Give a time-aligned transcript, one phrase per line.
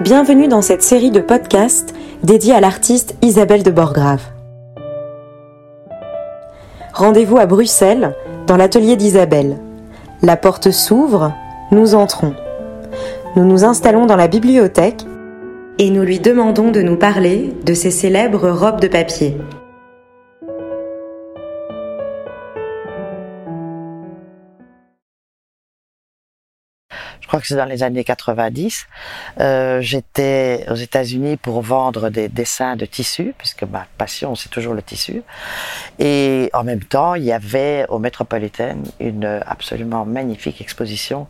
[0.00, 4.22] Bienvenue dans cette série de podcasts dédiée à l'artiste Isabelle de Borgrave.
[6.92, 8.16] Rendez-vous à Bruxelles,
[8.48, 9.56] dans l'atelier d'Isabelle.
[10.20, 11.32] La porte s'ouvre,
[11.70, 12.34] nous entrons.
[13.36, 15.06] Nous nous installons dans la bibliothèque
[15.78, 19.36] et nous lui demandons de nous parler de ses célèbres robes de papier.
[27.34, 28.86] Crois que c'est dans les années 90.
[29.40, 34.72] Euh, J'étais aux États-Unis pour vendre des dessins de tissu, puisque ma passion c'est toujours
[34.72, 35.24] le tissu.
[35.98, 41.26] Et en même temps, il y avait au Metropolitan une absolument magnifique exposition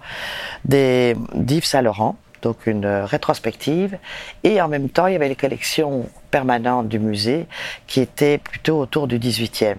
[0.66, 3.96] des d'Yves Saint Laurent donc une rétrospective,
[4.42, 7.46] et en même temps il y avait les collections permanentes du musée
[7.86, 9.76] qui étaient plutôt autour du 18e.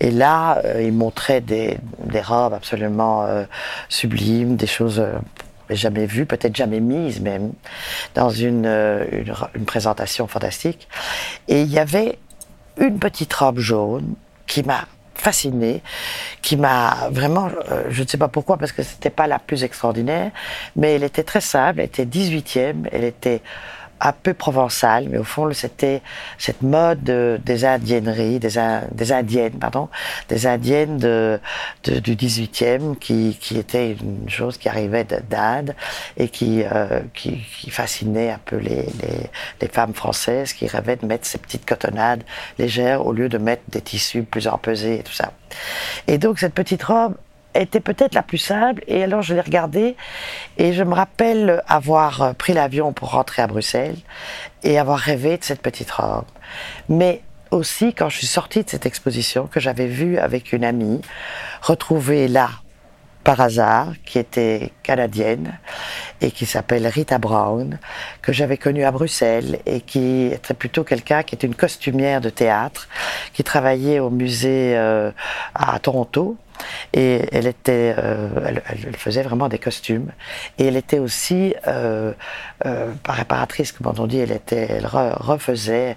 [0.00, 1.78] Et là, euh, il montrait des,
[2.22, 3.44] robes absolument euh,
[3.88, 5.18] sublimes, des choses euh,
[5.70, 7.52] jamais vues, peut-être jamais mises même,
[8.14, 10.88] dans une, une, une, présentation fantastique.
[11.48, 12.18] Et il y avait
[12.78, 14.14] une petite robe jaune
[14.46, 15.82] qui m'a fascinée,
[16.42, 17.48] qui m'a vraiment,
[17.88, 20.32] je ne sais pas pourquoi, parce que c'était pas la plus extraordinaire,
[20.76, 23.40] mais elle était très simple, elle était 18e, elle était
[24.00, 26.02] un peu provençal, mais au fond, c'était
[26.38, 28.58] cette mode des indienneries, des,
[29.12, 29.88] indiennes, pardon,
[30.28, 35.74] des indiennes du 18e, qui, était une chose qui arrivait d'Inde
[36.16, 41.06] et qui, euh, qui, fascinait un peu les, les, les, femmes françaises qui rêvaient de
[41.06, 42.22] mettre ces petites cotonnades
[42.58, 45.32] légères au lieu de mettre des tissus plus empesés et tout ça.
[46.06, 47.14] Et donc, cette petite robe,
[47.54, 48.82] était peut-être la plus simple.
[48.86, 49.96] Et alors je l'ai regardée
[50.58, 53.96] et je me rappelle avoir pris l'avion pour rentrer à Bruxelles
[54.62, 56.24] et avoir rêvé de cette petite robe.
[56.88, 61.00] Mais aussi quand je suis sortie de cette exposition que j'avais vue avec une amie,
[61.62, 62.50] retrouvée là
[63.24, 65.58] par hasard, qui était canadienne
[66.20, 67.78] et qui s'appelle Rita Brown,
[68.20, 72.28] que j'avais connue à Bruxelles et qui était plutôt quelqu'un qui était une costumière de
[72.28, 72.86] théâtre,
[73.32, 75.10] qui travaillait au musée euh,
[75.54, 76.36] à Toronto
[76.92, 77.22] et
[77.68, 78.28] euh,
[78.66, 80.12] elle, faisait vraiment des costumes.
[80.58, 82.12] Et elle était aussi, euh,
[82.66, 84.40] euh, réparatrice, comme on dit, elle
[84.86, 85.96] refaisait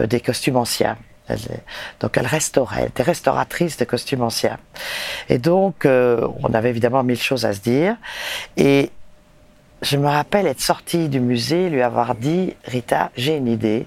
[0.00, 0.96] euh, des costumes anciens.
[2.00, 4.56] Donc elle restaurait, elle était restauratrice de costumes anciens.
[5.28, 7.96] Et donc on avait évidemment mille choses à se dire.
[8.56, 8.90] Et
[9.82, 13.86] je me rappelle être sortie du musée, lui avoir dit, Rita, j'ai une idée,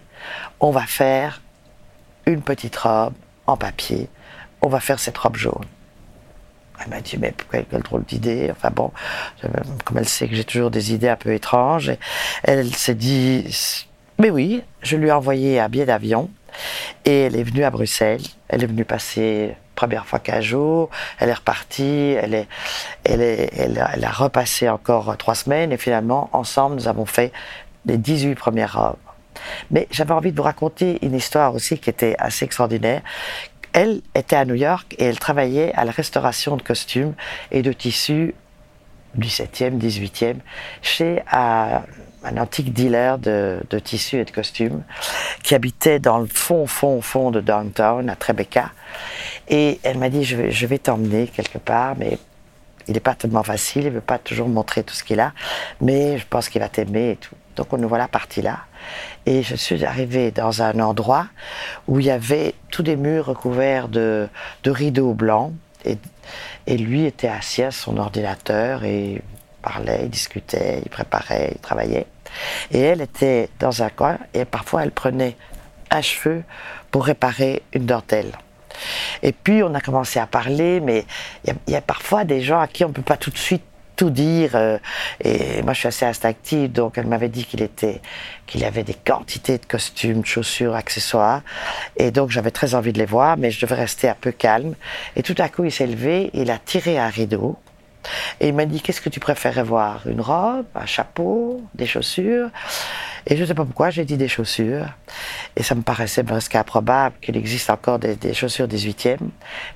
[0.60, 1.42] on va faire
[2.28, 3.14] une petite robe
[3.48, 4.08] en papier,
[4.62, 5.66] on va faire cette robe jaune.
[6.84, 8.50] Elle m'a dit, mais quelle, quelle drôle d'idée.
[8.52, 8.92] Enfin bon,
[9.86, 11.92] comme elle sait que j'ai toujours des idées un peu étranges,
[12.44, 13.46] elle s'est dit,
[14.20, 16.30] mais oui, je lui ai envoyé un billet d'avion
[17.06, 18.22] et elle est venue à Bruxelles.
[18.50, 22.48] Elle est venue passer première fois 15 jours, elle est repartie, elle, est,
[23.04, 27.32] elle, est, elle, elle, a repassé encore trois semaines et finalement, ensemble, nous avons fait
[27.88, 28.98] les 18 premières robes.
[29.72, 33.02] Mais j'avais envie de vous raconter une histoire aussi qui était assez extraordinaire,
[33.74, 37.14] elle était à New York et elle travaillait à la restauration de costumes
[37.52, 38.34] et de tissus
[39.16, 40.36] du 7e, 18e,
[40.82, 41.82] chez un,
[42.38, 44.84] antique dealer de, tissus et de costumes
[45.44, 48.72] qui habitait dans le fond, fond, fond de downtown, à Tribeca.
[49.50, 52.18] Et elle m'a dit, je vais, je vais t'emmener quelque part, mais
[52.88, 55.34] il n'est pas tellement facile, il ne veut pas toujours montrer tout ce qu'il a,
[55.82, 57.36] mais je pense qu'il va t'aimer et tout.
[57.56, 58.60] Donc nous voilà partis là.
[59.26, 61.28] Et je suis arrivée dans un endroit
[61.88, 64.28] où il y avait tous des murs recouverts de,
[64.64, 65.54] de rideaux blancs.
[65.86, 65.98] Et,
[66.78, 69.22] lui était assis à son ordinateur et
[69.62, 72.08] parlait, discutait, préparait, il travaillait.
[72.72, 75.36] Et elle était dans un coin et parfois elle prenait
[75.90, 76.44] un cheveu
[76.90, 78.32] pour réparer une dentelle.
[79.22, 81.06] Et puis on a commencé à parler, mais
[81.46, 83.38] il y, y, a parfois des gens à qui on ne peut pas tout de
[83.38, 83.64] suite
[84.02, 84.56] tout dire.
[84.56, 84.80] Euh,
[85.24, 88.02] et moi, je suis assez instinctive, donc elle m'avait dit qu'il était,
[88.48, 91.42] qu'il avait des quantités de costumes, de chaussures, accessoires.
[91.98, 94.74] Et donc, j'avais très envie de les voir, mais je devais rester un peu calme.
[95.16, 97.60] Et tout à coup, il s'est levé, il a tiré un rideau.
[98.40, 100.08] Et il m'a dit, qu'est-ce que tu préférais voir?
[100.08, 102.50] Une robe, un chapeau, des chaussures?
[103.28, 104.88] Et je ne sais pas pourquoi, j'ai dit des chaussures.
[105.56, 109.20] Et ça me paraissait presque improbable qu'il existe encore des, des chaussures 18e.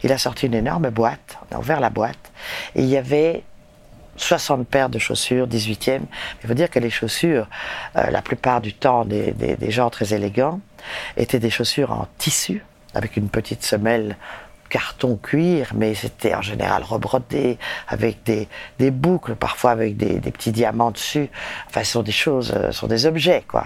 [0.02, 2.32] Il a sorti une énorme boîte, on a ouvert la boîte,
[2.76, 3.44] et il y avait
[4.16, 6.02] 60 paires de chaussures, 18e.
[6.44, 7.48] Il faut dire que les chaussures,
[7.96, 10.60] euh, la plupart du temps des, des, gens très élégants,
[11.18, 12.64] étaient des chaussures en tissu,
[12.94, 14.18] avec une petite semelle
[14.70, 17.58] carton cuir, mais c'était en général rebrodé,
[17.88, 18.48] avec des,
[18.80, 21.30] des boucles, parfois avec des, petits diamants dessus.
[21.68, 23.66] Enfin, ce sont des choses, ce sont des objets, quoi.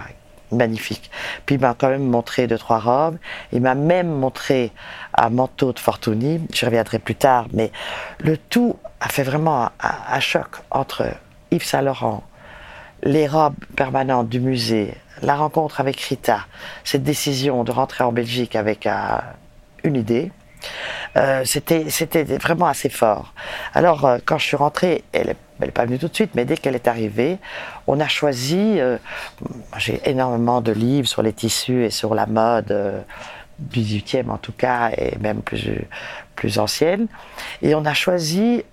[0.52, 1.10] Magnifique.
[1.46, 3.18] Puis il m'a quand même montré deux, trois robes.
[3.52, 4.72] Il m'a même montré
[5.16, 6.40] un manteau de Fortuny.
[6.52, 7.70] Je reviendrai plus tard, mais
[8.18, 11.06] le tout a fait vraiment un, choc entre
[11.50, 12.24] Yves Saint Laurent
[13.02, 16.40] les robes permanentes du musée, la rencontre avec Rita,
[16.84, 18.86] cette décision de rentrer en Belgique avec
[19.84, 20.30] une idée,
[21.16, 23.34] euh, c'était c'était vraiment assez fort.
[23.74, 25.34] Alors euh, quand je suis rentrée, elle
[25.66, 27.38] n'est pas venue tout de suite, mais dès qu'elle est arrivée,
[27.86, 28.78] on a choisi.
[29.76, 33.04] J'ai énormément de livres sur les tissus et sur la mode
[33.58, 35.86] du 18e en tout cas, et même plus
[36.34, 37.06] plus ancienne,
[37.60, 38.64] et on a choisi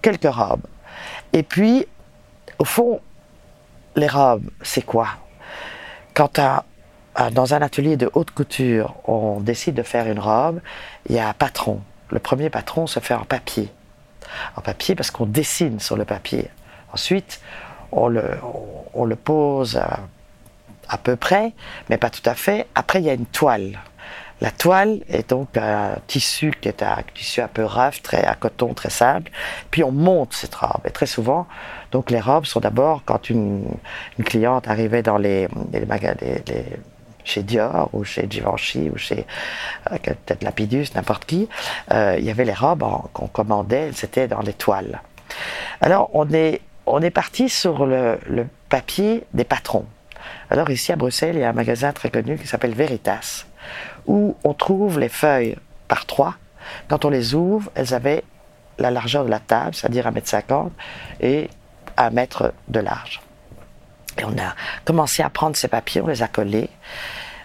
[0.00, 0.62] quelques robes.
[1.34, 1.86] Et puis,
[2.58, 3.00] au fond,
[3.96, 5.08] les robes, c'est quoi?
[6.14, 6.40] Quand
[7.32, 10.60] dans un atelier de haute couture, on décide de faire une robe,
[11.08, 11.80] il y a un patron.
[12.08, 13.68] Le premier patron se fait en papier.
[14.56, 16.48] En papier parce qu'on dessine sur le papier.
[16.92, 17.40] Ensuite,
[17.92, 18.24] on le,
[18.94, 19.80] on, le pose
[20.88, 21.52] à, peu près,
[21.88, 22.66] mais pas tout à fait.
[22.74, 23.78] Après, il y a une toile.
[24.40, 28.34] La toile est donc un tissu qui est un tissu un peu rough, très à
[28.34, 29.30] coton, très simple.
[29.70, 30.80] Puis on monte cette robe.
[30.86, 31.46] Et très souvent,
[31.92, 33.66] donc les robes sont d'abord quand une,
[34.24, 36.16] cliente arrivait dans les, les magasins,
[37.24, 39.26] chez Dior ou chez Givenchy ou chez
[39.90, 41.48] euh, peut-être Lapidus, n'importe qui,
[41.92, 45.00] euh, il y avait les robes qu'on commandait, c'était dans les toiles.
[45.80, 48.18] Alors on est on est parti sur le,
[48.68, 49.86] papier des patrons.
[50.50, 53.46] Alors ici à Bruxelles, il y a un magasin très connu qui s'appelle Veritas
[54.06, 55.56] où on trouve les feuilles
[55.88, 56.34] par trois.
[56.88, 58.24] Quand on les ouvre, elles avaient
[58.78, 60.70] la largeur de la table, c'est-à-dire 1m50
[61.20, 61.48] et
[61.96, 63.20] 1 mètre de large.
[64.20, 66.68] Et on a commencé à prendre ces papiers, on les a collés.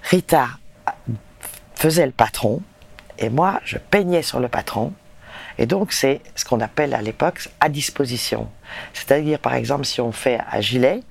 [0.03, 0.47] Rita
[1.73, 2.61] faisait le patron
[3.17, 4.93] et moi, je peignais sur le patron.
[5.57, 8.49] Et donc, c'est ce qu'on appelle à l'époque à disposition.
[8.93, 11.01] C'est-à-dire, par exemple, si on fait un gilet,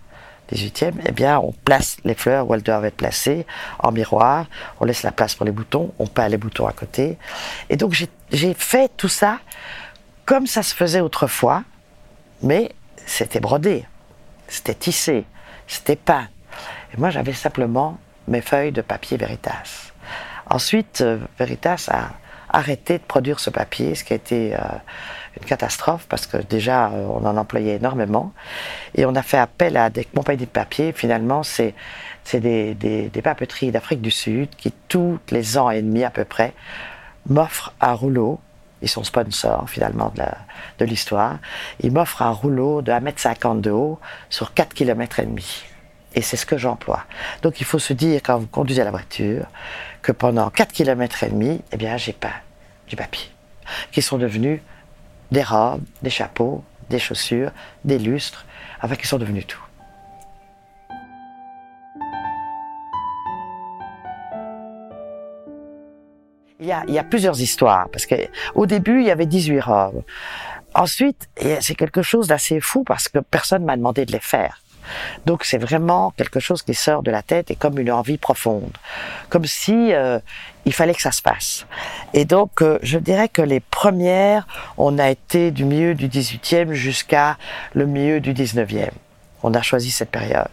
[0.52, 3.46] 18e, eh bien, on place les fleurs où elles doivent être placées
[3.78, 4.44] en miroir,
[4.80, 7.16] on laisse la place pour les boutons, on peint les boutons à côté.
[7.70, 7.94] Et donc,
[8.30, 9.38] j'ai fait tout ça
[10.26, 11.64] comme ça se faisait autrefois,
[12.42, 12.72] mais
[13.06, 13.86] c'était brodé,
[14.48, 15.24] c'était tissé,
[15.66, 16.28] c'était peint.
[16.92, 19.92] Et moi, j'avais simplement mes feuilles de papier Veritas.
[20.48, 22.10] Ensuite, euh, Veritas a
[22.48, 24.58] arrêté de produire ce papier, ce qui a été euh,
[25.40, 28.32] une catastrophe parce que déjà euh, on en employait énormément
[28.94, 30.92] et on a fait appel à des compagnies de papier.
[30.92, 31.74] Finalement, c'est
[32.32, 36.24] des, des, des, papeteries d'Afrique du Sud qui tous les ans et demi à peu
[36.24, 36.54] près
[37.28, 38.38] m'offrent un rouleau.
[38.84, 40.12] Ils sont sponsors finalement
[40.78, 41.38] de l'histoire.
[41.80, 43.98] Ils m'offrent un rouleau de 1m50 de haut
[44.28, 45.64] sur 4 km et demi.
[46.14, 47.04] Et c'est ce que j'emploie.
[47.40, 49.46] Donc il faut se dire quand vous conduisez la voiture
[50.02, 52.34] que pendant 4 km et demi, eh bien j'ai pas
[52.86, 53.30] du papier
[53.90, 54.60] qui sont devenus
[55.30, 57.52] des robes, des chapeaux, des chaussures,
[57.86, 58.44] des lustres,
[58.82, 59.63] enfin qui sont devenus tout.
[66.64, 69.60] Il y, a, il y a plusieurs histoires, parce qu'au début, il y avait 18
[69.60, 70.02] robes.
[70.74, 71.28] Ensuite,
[71.60, 74.62] c'est quelque chose d'assez fou parce que personne m'a demandé de les faire.
[75.26, 78.72] Donc c'est vraiment quelque chose qui sort de la tête et comme une envie profonde,
[79.28, 80.18] comme si euh,
[80.64, 81.66] il fallait que ça se passe.
[82.14, 84.46] Et donc euh, je dirais que les premières,
[84.78, 87.36] on a été du milieu du 18e jusqu'à
[87.74, 88.90] le milieu du 19e.
[89.44, 90.48] On a choisi cette période.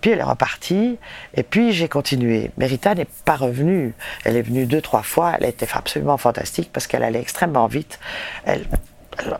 [0.00, 0.98] Puis elle est repartie,
[1.34, 2.52] et puis j'ai continué.
[2.58, 3.92] Mérita n'est pas revenue.
[4.24, 5.34] Elle est venue deux, trois fois.
[5.36, 7.98] Elle était absolument fantastique parce qu'elle allait extrêmement vite.
[8.44, 8.66] Elle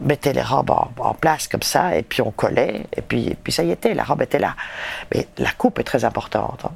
[0.01, 3.71] mettait les robes en, place comme ça, et puis on collait, et puis, ça y
[3.71, 4.57] était, la robe était là.
[5.15, 6.65] Mais la coupe est très importante.
[6.65, 6.73] Hein.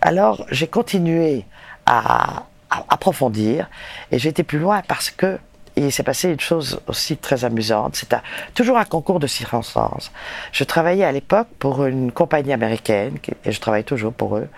[0.00, 1.44] Alors j'ai continué
[1.84, 2.44] à,
[2.88, 3.68] approfondir,
[4.10, 5.38] et j'ai été plus loin parce que
[5.86, 7.96] il s'est passé une chose aussi très amusante.
[7.96, 8.14] C'est
[8.54, 10.12] toujours un concours de circonstances.
[10.52, 14.48] Je travaillais à l'époque pour une compagnie américaine, et je travaille toujours pour eux,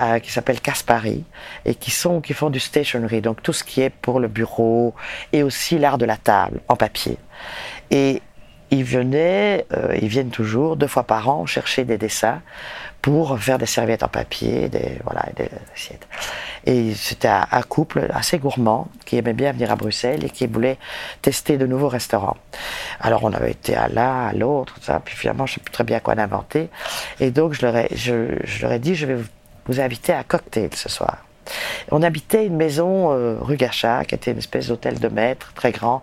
[0.00, 1.24] euh, qui s'appelle Caspari
[1.64, 4.94] et qui font du stationery, donc tout ce qui est pour le bureau
[5.32, 7.18] et aussi l'art de la table en papier.
[7.90, 8.22] Et
[8.70, 12.40] ils venaient, euh, ils viennent toujours deux fois par an chercher des dessins
[13.02, 16.06] pour faire des serviettes en papier, des voilà, des assiettes.
[16.66, 20.78] Et c'était un, couple assez gourmand qui aimait bien venir à Bruxelles et qui voulait
[21.22, 22.36] tester de nouveaux restaurants.
[23.00, 25.84] Alors on avait été à l'un, à l'autre, ça, puis finalement je sais plus très
[25.84, 26.68] bien quoi inventer.
[27.18, 29.16] Et donc je leur ai, je, leur ai dit je vais
[29.66, 31.24] vous invité à cocktail ce soir.
[31.90, 35.72] On habitait une maison euh, rue Gachat, qui était une espèce d'hôtel de maître, très
[35.72, 36.02] grand,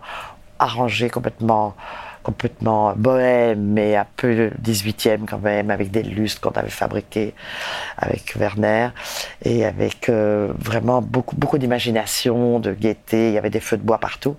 [0.58, 1.74] arrangé complètement,
[2.28, 7.32] complètement bohème, mais un peu 18e quand même, avec des lustres qu'on avait fabriqués
[7.96, 8.90] avec Werner,
[9.42, 13.28] et avec euh, vraiment beaucoup, beaucoup d'imagination, de gaieté.
[13.28, 14.36] Il y avait des feux de bois partout.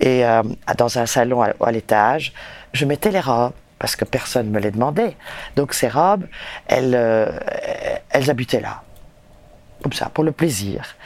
[0.00, 0.42] Et euh,
[0.76, 2.34] dans un salon à l'étage,
[2.74, 5.16] je mettais les robes parce que personne ne me les demandait.
[5.56, 6.26] Donc ces robes,
[6.66, 7.30] elles, euh,
[8.10, 8.82] elles habitaient là.
[9.84, 10.96] Comme ça, pour le plaisir.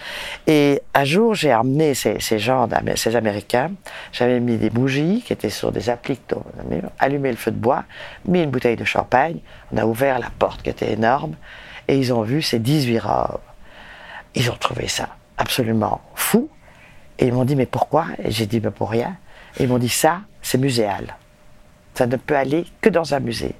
[0.46, 1.52] Et un jour, j'ai
[1.94, 3.72] ces, ces gens, ces Américains,
[4.12, 6.22] j'avais mis des bougies qui étaient sur des appliques,
[7.00, 7.82] allumé le feu de bois,
[8.24, 9.40] mis une bouteille de champagne,
[9.72, 11.34] on a ouvert la porte qui était énorme,
[11.88, 13.40] et ils ont vu ces 18 robes.
[14.36, 15.08] Ils ont trouvé ça
[15.38, 16.48] absolument fou,
[17.18, 18.06] et ils m'ont dit, mais pourquoi?
[18.22, 19.16] Et j'ai dit, mais pour rien.
[19.58, 21.16] Et ils m'ont dit, ça, c'est muséal.
[21.94, 23.56] Ça ne peut aller que dans un musée.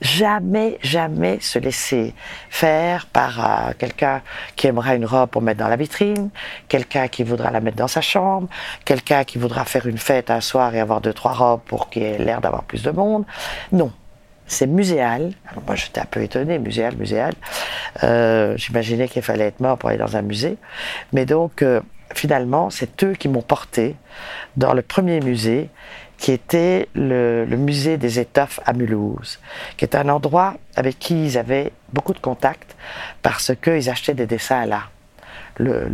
[0.00, 2.14] Jamais, jamais se laisser
[2.50, 4.22] faire par euh, quelqu'un
[4.54, 6.30] qui aimera une robe pour mettre dans la vitrine,
[6.68, 8.48] quelqu'un qui voudra la mettre dans sa chambre,
[8.84, 12.04] quelqu'un qui voudra faire une fête un soir et avoir deux, trois robes pour qu'il
[12.04, 13.24] ait l'air d'avoir plus de monde.
[13.72, 13.92] Non.
[14.50, 15.32] C'est muséal.
[15.66, 17.34] moi, j'étais un peu étonné, muséal, muséal.
[18.02, 20.56] Euh, J'imaginais qu'il fallait être mort pour aller dans un musée.
[21.12, 21.82] Mais donc, euh,
[22.14, 23.94] finalement, c'est eux qui m'ont porté
[24.56, 25.68] dans le premier musée
[26.18, 29.38] qui était le, musée des étoffes à Mulhouse,
[29.76, 32.76] qui est un endroit avec qui ils avaient beaucoup de contacts
[33.22, 34.82] parce qu'ils achetaient des dessins là.
[35.60, 35.88] Le,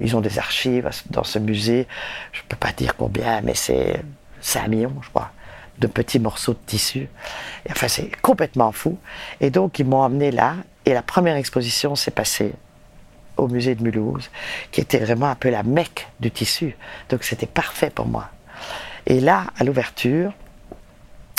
[0.00, 1.86] ils ont des archives dans ce musée,
[2.32, 4.02] je ne peux pas dire combien, mais c'est
[4.40, 5.30] 5 millions, je crois,
[5.78, 7.08] de petits morceaux de tissu.
[7.66, 8.98] Et enfin, c'est complètement fou.
[9.40, 10.54] Et donc, ils m'ont emmené là,
[10.86, 12.54] et la première exposition s'est passée
[13.36, 14.30] au musée de Mulhouse,
[14.72, 16.74] qui était vraiment un peu la mecque du tissu.
[17.10, 18.30] Donc, c'était parfait pour moi.
[19.08, 20.32] Et là, à l'ouverture,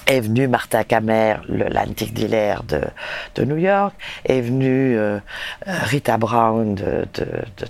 [0.08, 3.94] est venu Martha Kamer, l'antique dealer de, New York,
[4.26, 5.20] est venu euh,
[5.66, 7.06] Rita Brown de,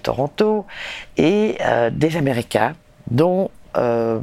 [0.01, 0.65] Toronto,
[1.17, 2.75] et euh, des Américains,
[3.11, 4.19] dont euh,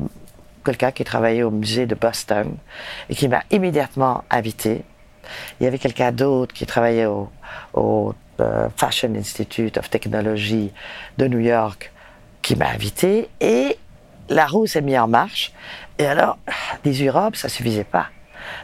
[0.65, 2.57] quelqu'un qui travaillait au musée de Boston,
[3.11, 4.83] et qui m'a immédiatement invité.
[5.61, 7.29] Il y avait quelqu'un d'autre qui travaillait au,
[7.75, 8.15] au
[8.77, 10.73] Fashion Institute of Technology
[11.19, 11.93] de New York,
[12.41, 13.77] qui m'a invité, et
[14.29, 15.53] la roue s'est mise en marche.
[15.99, 16.39] Et alors,
[16.85, 18.07] 18 robes, ça suffisait pas.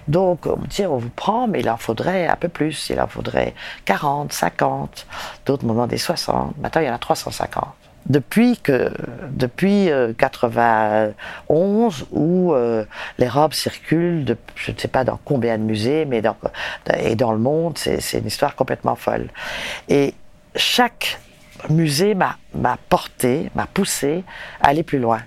[0.09, 2.91] Donc, on me dit, on vous prend, mais il en faudrait un peu plus.
[2.91, 3.55] Il en faudrait
[3.85, 5.07] 40, 50,
[5.47, 6.57] d'autres moments des 60.
[6.59, 7.65] Maintenant, il y en a 350.
[8.07, 8.93] Depuis que,
[9.31, 9.89] depuis
[10.19, 11.13] 91,
[12.03, 12.85] euh, où euh,
[13.19, 16.21] les robes circulent, je ne sais pas dans combien de musées, mais
[16.99, 19.29] et dans le monde, c'est une histoire complètement folle.
[19.89, 20.15] Et
[20.57, 21.21] chaque
[21.71, 22.37] musée m'a
[22.89, 24.25] porté, m'a poussé
[24.61, 25.21] à aller plus loin.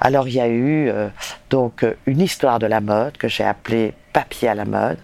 [0.00, 1.08] Alors il y a eu euh,
[1.50, 4.98] donc euh, une histoire de la mode que j'ai appelée Papier à la mode.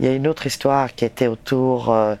[0.00, 2.16] Il y a une autre histoire qui était autour euh,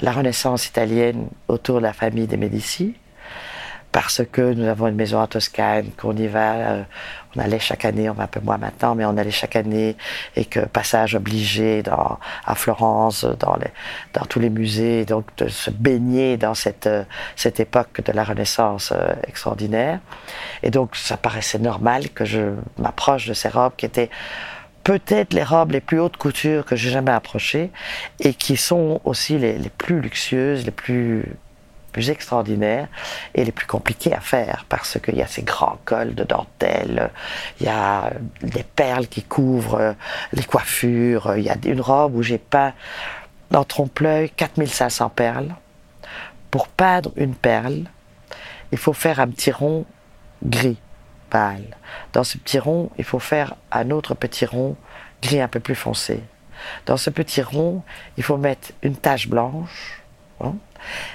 [0.00, 2.94] la Renaissance italienne, autour de la famille des Médicis
[3.94, 6.82] parce que nous avons une maison en Toscane, qu'on y va, euh,
[7.36, 9.96] on allait chaque année, on va un peu moins maintenant, mais on allait chaque année,
[10.34, 13.70] et que passage obligé dans, à Florence, dans, les,
[14.12, 17.04] dans tous les musées, donc de se baigner dans cette, euh,
[17.36, 20.00] cette époque de la Renaissance euh, extraordinaire.
[20.64, 24.10] Et donc ça paraissait normal que je m'approche de ces robes qui étaient
[24.82, 27.70] peut-être les robes les plus hautes couture que j'ai jamais approchées
[28.18, 31.36] et qui sont aussi les plus luxueuses, les plus
[31.94, 32.88] plus extraordinaires
[33.36, 37.10] et les plus compliqués à faire parce qu'il y a ces grands cols de dentelle,
[37.60, 38.10] il y a
[38.42, 39.94] des perles qui couvrent
[40.32, 42.72] les coiffures, il y a une robe où j'ai peint
[43.52, 45.54] dans trompe-l'œil 4500 perles.
[46.50, 47.84] Pour peindre une perle,
[48.72, 49.86] il faut faire un petit rond
[50.44, 50.78] gris
[51.30, 51.76] pâle.
[52.12, 54.76] Dans ce petit rond, il faut faire un autre petit rond
[55.22, 56.20] gris un peu plus foncé.
[56.86, 57.82] Dans ce petit rond,
[58.16, 60.03] il faut mettre une tache blanche.
[60.40, 60.54] Hein,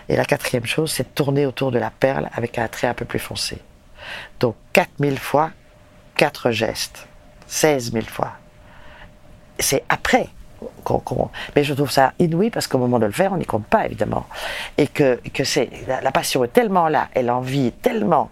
[0.07, 2.93] et la quatrième chose, c'est de tourner autour de la perle avec un trait un
[2.93, 3.61] peu plus foncé.
[4.39, 5.51] Donc 4000 fois,
[6.15, 7.07] 4 gestes.
[7.47, 8.33] 16 000 fois.
[9.57, 10.29] C'est après
[11.55, 13.85] mais je trouve ça inouï parce qu'au moment de le faire, on n'y compte pas
[13.85, 14.25] évidemment.
[14.77, 18.29] Et que, que c'est la, passion est tellement là, et l'envie tellement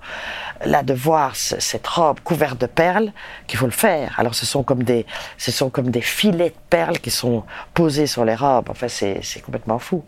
[0.65, 3.11] là de voir cette robe couverte de perles
[3.45, 4.15] qu'il faut le faire.
[4.17, 5.05] Alors ce sont comme des,
[5.37, 7.43] ce sont comme des filets de perles qui sont
[7.73, 8.69] posés sur les robes.
[8.69, 10.03] Enfin, c'est, complètement fou.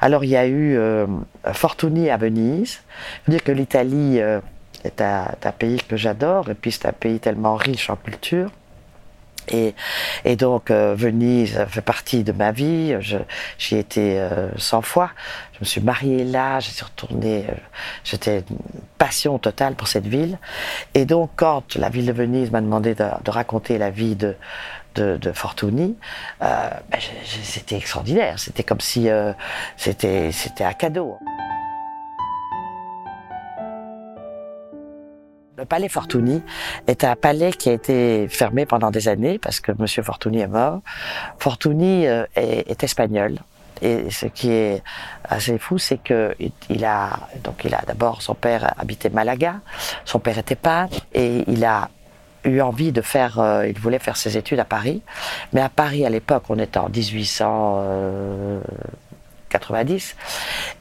[0.00, 1.06] Alors il y a eu euh,
[1.52, 2.80] Fortuny à Venise.
[3.24, 4.40] Je veux dire que l'Italie euh,
[4.84, 8.50] est un pays que j'adore et puis c'est un pays tellement riche en culture.
[9.50, 12.94] Et, donc euh, Venise fait partie de ma vie.
[13.58, 15.10] J'y ai été 100 euh, fois.
[15.54, 16.60] Je me suis mariée là.
[16.60, 17.46] Je suis retournée.
[17.48, 17.54] Euh,
[18.04, 18.58] J'étais une
[18.98, 20.38] passion totale pour cette ville.
[20.94, 24.36] Et donc quand la ville de Venise m'a demandé de, raconter la vie de
[24.94, 25.96] de, Fortuny,
[26.40, 26.72] ben,
[27.24, 28.36] c'était extraordinaire.
[28.40, 29.08] C'était comme si
[29.76, 31.16] c'était un cadeau.
[35.58, 36.40] Le palais Fortuny
[36.86, 40.46] est un palais qui a été fermé pendant des années parce que Monsieur Fortuny est
[40.46, 40.82] mort.
[41.40, 43.38] Fortuny euh, est, espagnol.
[43.82, 44.84] Et ce qui est
[45.24, 46.36] assez fou, c'est que
[46.70, 47.10] il a
[47.42, 49.56] donc il a d'abord son père habitait Malaga,
[50.04, 51.90] son père était peintre et il a
[52.44, 55.02] eu envie de faire, euh, il voulait faire ses études à Paris,
[55.52, 58.62] mais à Paris à l'époque on était en 1800.
[59.48, 60.16] 90.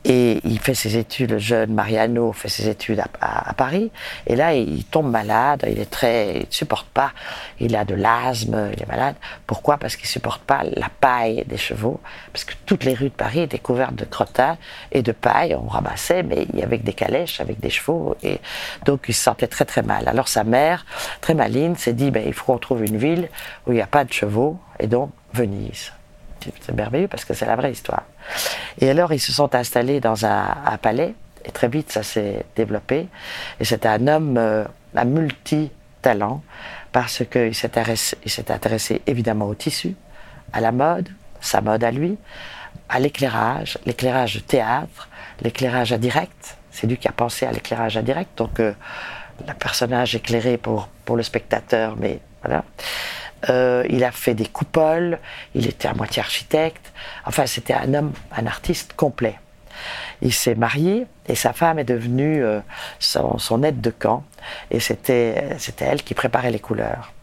[0.05, 3.91] Et il fait ses études, le jeune Mariano fait ses études à, Paris.
[4.25, 7.12] Et là, il tombe malade, il est très, il ne supporte pas.
[7.59, 9.15] Il a de l'asthme, il est malade.
[9.45, 9.77] Pourquoi?
[9.77, 12.00] Parce qu'il supporte pas la paille des chevaux.
[12.31, 14.57] Parce que toutes les rues de Paris étaient couvertes de crottin
[14.91, 15.55] et de paille.
[15.55, 18.15] On ramassait, mais il y avait des calèches avec des chevaux.
[18.24, 18.39] Et
[18.86, 20.07] donc, il se sentait très très mal.
[20.07, 20.86] Alors sa mère,
[21.21, 23.29] très maligne, s'est dit, ben, il faut qu'on trouve une ville
[23.65, 24.59] où il n'y a pas de chevaux.
[24.79, 25.91] Et donc, Venise.
[26.62, 28.03] C'est merveilleux parce que c'est la vraie histoire.
[28.79, 31.13] Et alors, ils se sont installés dans un, palais,
[31.46, 33.08] et très vite, ça s'est développé.
[33.60, 34.65] Et c'était un homme euh,
[34.96, 36.41] à multi-talent,
[36.91, 37.77] parce qu'il s'est
[38.51, 39.96] intéressé, évidemment au tissu,
[40.53, 41.10] à la mode,
[41.41, 42.17] sa mode à lui,
[42.89, 45.10] à l'éclairage, l'éclairage théâtre,
[45.41, 46.58] l'éclairage à direct.
[46.72, 48.74] C'est lui qui a pensé à l'éclairage à direct, donc euh,
[49.46, 52.63] le personnage éclairé pour, pour le spectateur, mais voilà.
[53.50, 55.20] Euh, il a fait des coupoles,
[55.53, 56.91] il était à moitié architecte.
[57.25, 59.36] Enfin, c'était un homme, un artiste complet.
[60.22, 62.60] Il s'est marié et sa femme est devenue euh,
[63.00, 64.24] son, aide de camp
[64.72, 67.13] et c'était elle qui préparait les couleurs.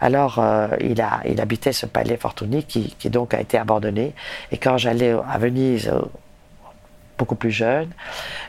[0.00, 4.14] Alors, euh, il, a, il habitait ce palais Fortuny qui, qui donc a été abandonné.
[4.52, 5.90] Et quand j'allais à Venise
[7.18, 7.90] beaucoup plus jeune,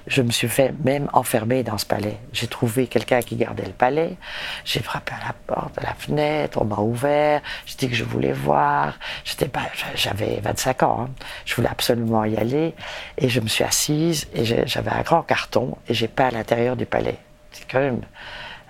[0.07, 2.17] je me suis fait même enfermer dans ce palais.
[2.31, 4.15] J'ai trouvé quelqu'un qui gardait le palais.
[4.63, 7.41] J'ai frappé à la porte, à la fenêtre, on m'a ouvert.
[7.65, 8.97] J'ai dit que je voulais voir.
[9.25, 9.63] J'étais pas,
[9.95, 11.01] j'avais 25 ans.
[11.01, 11.09] Hein.
[11.45, 12.75] Je voulais absolument y aller.
[13.17, 16.75] Et je me suis assise et j'avais un grand carton et j'ai pas à l'intérieur
[16.75, 17.17] du palais.
[17.51, 18.01] C'est quand même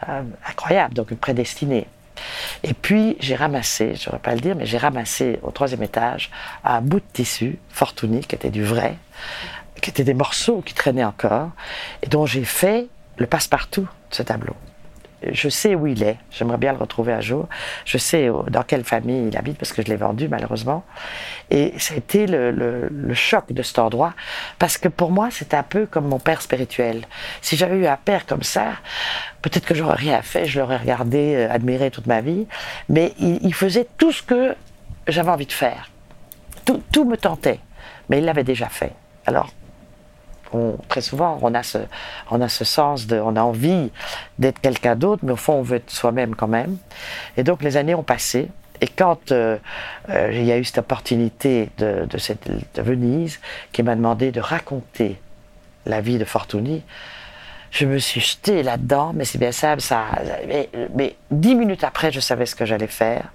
[0.08, 1.88] euh, incroyable, donc prédestiné.
[2.64, 6.30] Et puis j'ai ramassé, je ne pas le dire, mais j'ai ramassé au troisième étage
[6.64, 8.98] un bout de tissu Fortuny qui était du vrai,
[9.80, 11.50] qui étaient des morceaux qui traînaient encore,
[12.04, 14.56] et dont j'ai fait le passe-partout de ce tableau.
[15.32, 17.50] Je sais où il est, j'aimerais bien le retrouver un jour.
[17.84, 20.86] Je sais dans quelle famille il habite parce que je l'ai vendu malheureusement.
[21.50, 24.14] Et c'était le, le, choc de cet endroit
[24.60, 27.04] parce que pour moi c'est un peu comme mon père spirituel.
[27.42, 28.68] Si j'avais eu un père comme ça,
[29.42, 32.48] peut-être que j'aurais rien fait, je l'aurais regardé, euh, admiré toute ma vie.
[32.88, 34.56] Mais il, il faisait tout ce que
[35.08, 35.90] j'avais envie de faire.
[36.64, 37.60] Tout, tout me tentait,
[38.08, 38.94] mais il l'avait déjà fait.
[39.26, 39.50] Alors
[40.88, 41.78] très souvent, on a, ce,
[42.32, 43.92] on a ce sens de, on a envie
[44.38, 46.78] d'être quelqu'un d'autre, mais au fond, on veut être soi-même quand même.
[47.38, 48.50] Et donc, les années ont passé.
[48.82, 49.58] Et quand euh,
[50.10, 53.40] euh, il y a eu cette opportunité de, cette, Venise,
[53.72, 55.20] qui m'a demandé de raconter
[55.86, 56.84] la vie de Fortuny,
[57.72, 60.06] je me suis jetée là-dedans, mais c'est bien simple, ça,
[60.48, 63.26] mais, mais, dix minutes après, je savais ce que j'allais faire.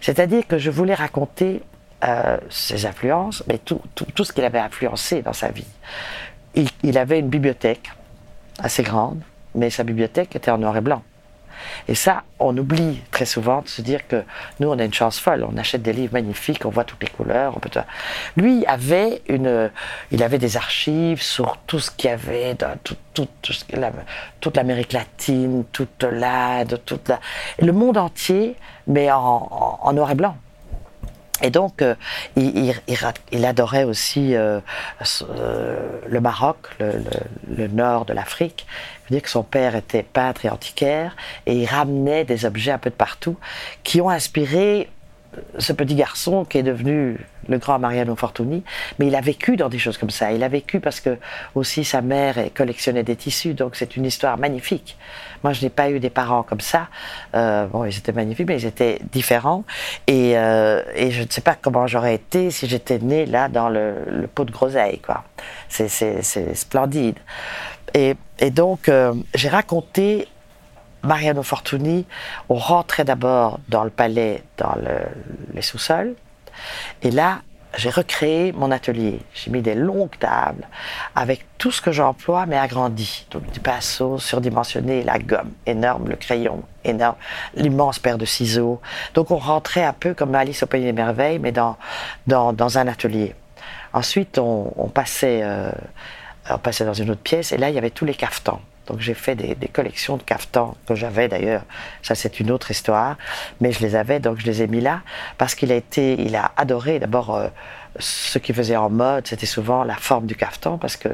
[0.00, 1.62] C'est-à-dire que je voulais raconter
[2.04, 5.66] euh, ses influences, mais tout, tout, tout ce qu'il avait influencé dans sa vie
[6.54, 7.90] il, avait une bibliothèque
[8.58, 9.20] assez grande,
[9.54, 11.02] mais sa bibliothèque était en noir et blanc.
[11.88, 14.24] Et ça, on oublie très souvent de se dire que
[14.60, 15.46] nous, on a une chance folle.
[15.50, 17.54] On achète des livres magnifiques, on voit toutes les couleurs.
[17.54, 17.68] On peut...
[18.36, 19.70] Lui avait une,
[20.10, 22.78] il avait des archives sur tout ce qu'il y avait dans
[24.40, 27.20] toute l'Amérique latine, toute l'Inde, toute la,
[27.58, 30.36] le monde entier, mais en noir et blanc.
[31.42, 31.94] Et donc, euh,
[32.36, 34.60] il, adorait aussi euh,
[35.22, 38.66] euh, le Maroc, le, nord de l'Afrique.
[39.10, 42.90] Dire que son père était peintre et antiquaire, et il ramenait des objets un peu
[42.90, 43.36] de partout
[43.82, 44.88] qui ont inspiré
[45.58, 48.62] ce petit garçon qui est devenu le grand Mariano Fortuny,
[48.98, 50.32] mais il a vécu dans des choses comme ça.
[50.32, 51.18] Il a vécu parce que
[51.54, 54.96] aussi sa mère collectionnait des tissus, donc c'est une histoire magnifique.
[55.42, 56.88] Moi, je n'ai pas eu des parents comme ça.
[57.34, 59.64] Euh, bon, ils étaient magnifiques, mais ils étaient différents.
[60.06, 63.68] Et, euh, et je ne sais pas comment j'aurais été si j'étais né là dans
[63.68, 65.24] le, pot de groseille, quoi.
[65.68, 65.88] C'est
[66.54, 67.18] splendide.
[67.94, 70.28] Et, et donc, euh, j'ai raconté
[71.02, 72.06] Mariano Fortuny,
[72.48, 74.74] on rentrait d'abord dans le palais, dans
[75.54, 76.14] les sous-sols,
[77.02, 77.40] et là,
[77.76, 79.20] j'ai recréé mon atelier.
[79.32, 80.66] J'ai mis des longues tables
[81.14, 83.26] avec tout ce que j'emploie, mais agrandi.
[83.30, 87.16] Donc du pinceau surdimensionné, la gomme énorme, le crayon énorme,
[87.54, 88.80] l'immense paire de ciseaux.
[89.14, 91.76] Donc on rentrait un peu comme Alice au Pays des Merveilles, mais dans,
[92.26, 93.34] dans, un atelier.
[93.92, 95.70] Ensuite, on, passait, euh,
[96.48, 98.60] on passait dans une autre pièce, et là, il y avait tous les cafetans.
[98.90, 101.62] Donc j'ai fait des, collections de caftans que j'avais d'ailleurs.
[102.02, 103.16] Ça c'est une autre histoire,
[103.60, 105.02] mais je les avais donc je les ai mis là
[105.38, 107.48] parce qu'il a été, il a adoré d'abord euh,
[108.00, 111.10] ce qu'il faisait en mode, c'était souvent la forme du caftan parce que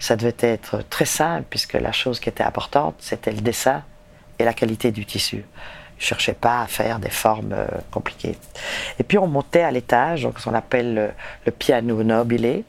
[0.00, 3.84] ça devait être très simple puisque la chose qui était importante c'était le dessin
[4.40, 5.44] et la qualité du tissu.
[6.02, 8.36] Je cherchais pas à faire des formes euh, compliquées.
[8.98, 11.12] Et puis on montait à l'étage, donc ce qu'on appelle
[11.46, 12.64] le, piano nobile,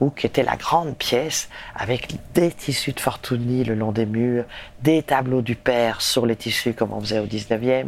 [0.00, 4.44] où qui était la grande pièce avec des tissus de Fortuny le long des murs,
[4.82, 7.86] des tableaux du père sur les tissus comme on faisait au 19e,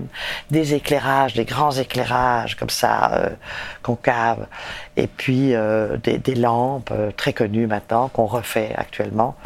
[0.51, 3.29] des éclairages, des grands éclairages comme ça, euh,
[3.83, 4.47] concaves,
[4.97, 9.37] et puis euh, des, des, lampes euh, très connues maintenant qu'on refait actuellement.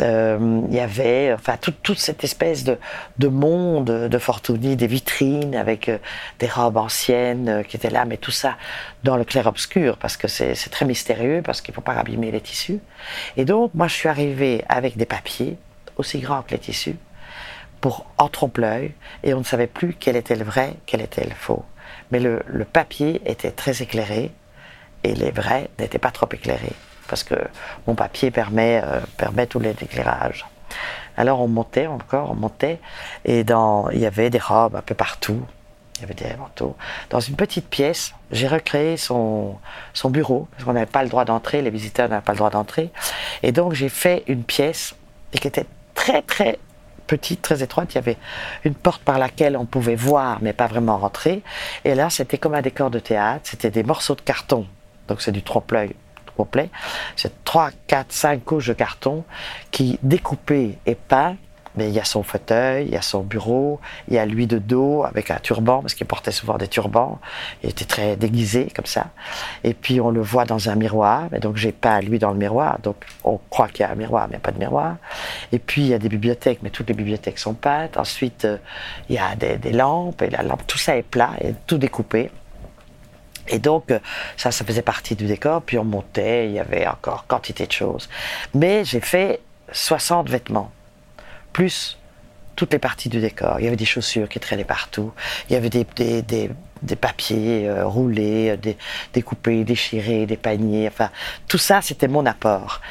[0.00, 2.78] Euh, il y avait enfin toute, cette espèce de,
[3.18, 5.98] de, monde de Fortuny, des vitrines avec euh,
[6.38, 8.56] des robes anciennes euh, qui étaient là, mais tout ça
[9.04, 12.40] dans le clair-obscur parce que c'est très mystérieux, parce qu'il ne faut pas abîmer les
[12.40, 12.80] tissus.
[13.36, 15.56] Et donc, moi, je suis arrivée avec des papiers
[15.96, 16.96] aussi grands que les tissus
[17.80, 21.34] pour en trompe-l'œil et on ne savait plus quel était le vrai, quel était le
[21.34, 21.64] faux.
[22.10, 24.30] Mais le papier était très éclairé
[25.04, 26.74] et les vrais n'étaient pas trop éclairés
[27.10, 27.34] parce que
[27.86, 30.46] mon papier permet, euh, permet tout l'éclairage.
[31.16, 32.78] Alors on montait encore, on montait,
[33.24, 35.42] et il y avait des robes un peu partout.
[35.96, 36.76] Il y avait des manteaux.
[37.10, 39.56] Dans une petite pièce, j'ai recréé son,
[39.92, 42.48] son bureau, parce qu'on n'avait pas le droit d'entrer, les visiteurs n'avaient pas le droit
[42.48, 42.90] d'entrer.
[43.42, 44.94] Et donc j'ai fait une pièce
[45.32, 46.58] qui était très très
[47.06, 47.92] petite, très étroite.
[47.92, 48.16] Il y avait
[48.64, 51.42] une porte par laquelle on pouvait voir, mais pas vraiment rentrer.
[51.84, 53.40] Et là, c'était comme un décor de théâtre.
[53.44, 54.64] C'était des morceaux de carton.
[55.08, 55.94] Donc c'est du trompe-l'œil
[56.40, 56.70] complet.
[57.16, 59.24] C'est 3, 4, 5 couches de carton
[59.70, 61.36] qui, découpées et peints,
[61.76, 64.46] mais il y a son fauteuil, il y a son bureau, il y a lui
[64.46, 67.20] de dos avec un turban, parce qu'il portait souvent des turbans.
[67.62, 69.06] Il était très déguisé comme ça.
[69.62, 72.38] Et puis on le voit dans un miroir, et donc j'ai peint lui dans le
[72.38, 72.78] miroir.
[72.82, 74.96] Donc on croit qu'il y a un miroir, mais il n'y a pas de miroir.
[75.52, 77.96] Et puis il y a des bibliothèques, mais toutes les bibliothèques sont peintes.
[77.96, 78.56] Ensuite euh,
[79.08, 81.78] il y a des, des lampes, et la lampe, tout ça est plat, et tout
[81.78, 82.30] découpé.
[83.48, 83.98] Et donc, euh,
[84.36, 85.62] ça, ça faisait partie du décor.
[85.62, 88.08] Puis on montait, il y avait encore quantité de choses.
[88.54, 89.40] Mais j'ai fait
[89.72, 90.70] 60 vêtements,
[91.52, 91.98] plus
[92.56, 93.56] toutes les parties du décor.
[93.58, 95.12] Il y avait des chaussures qui traînaient partout.
[95.48, 95.86] Il y avait des,
[96.22, 98.76] des, papiers euh, roulés, des,
[99.14, 100.88] découpés, déchirés, des paniers.
[100.88, 101.10] Enfin,
[101.48, 102.82] tout ça, c'était mon apport.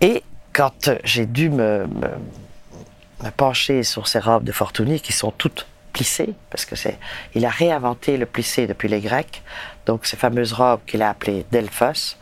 [0.00, 5.66] Et quand j'ai dû me, me pencher sur ces robes de Fortuny, qui sont toutes
[5.94, 6.98] plissé, parce que c'est,
[7.34, 9.42] il a réinventé le plissé depuis les Grecs.
[9.86, 12.16] Donc ces fameuses robes qu'il a appelées Delphos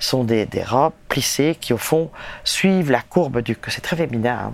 [0.00, 2.10] sont des, robes plissées qui au fond
[2.42, 3.72] suivent la courbe du corps.
[3.72, 4.52] C'est très féminin, hein.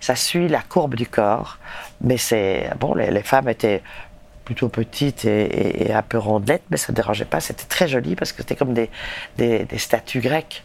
[0.00, 1.58] ça suit la courbe du corps.
[2.00, 3.82] Mais c'est bon, les, femmes étaient
[4.44, 7.40] plutôt petites et, un peu rondelettes, mais ça ne dérangeait pas.
[7.40, 8.90] C'était très joli parce que c'était comme des,
[9.78, 10.64] statues grecques.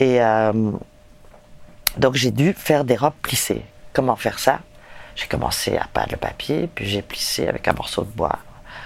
[0.00, 0.72] Et euh,
[1.98, 3.62] donc j'ai dû faire des robes plissées.
[3.92, 4.60] Comment faire ça?
[5.18, 8.38] J'ai commencé à peindre le papier, puis j'ai plissé avec un morceau de bois.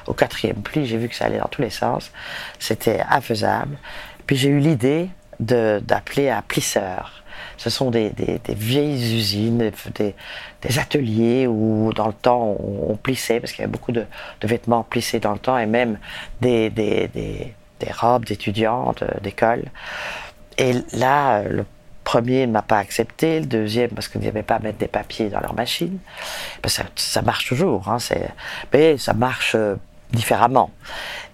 [0.07, 2.11] Au quatrième pli, j'ai vu que ça allait dans tous les sens.
[2.59, 3.77] C'était infaisable.
[4.27, 7.23] Puis j'ai eu l'idée d'appeler un plisseur.
[7.59, 10.15] Ce sont des, des, vieilles usines, des,
[10.63, 14.07] des, ateliers où dans le temps on, on plissait, parce qu'il y avait beaucoup de,
[14.41, 15.99] de, vêtements plissés dans le temps, et même
[16.41, 19.65] des, des robes d'étudiantes d'école.
[20.57, 21.67] Et là, le
[22.13, 25.31] premier ne m'a pas accepté, le deuxième parce qu'ils n'avaient pas à mettre des papiers
[25.31, 25.99] dans leur machine.
[26.67, 27.97] Ça, marche toujours, hein,
[28.71, 29.77] mais ça marche euh,
[30.11, 30.71] différemment.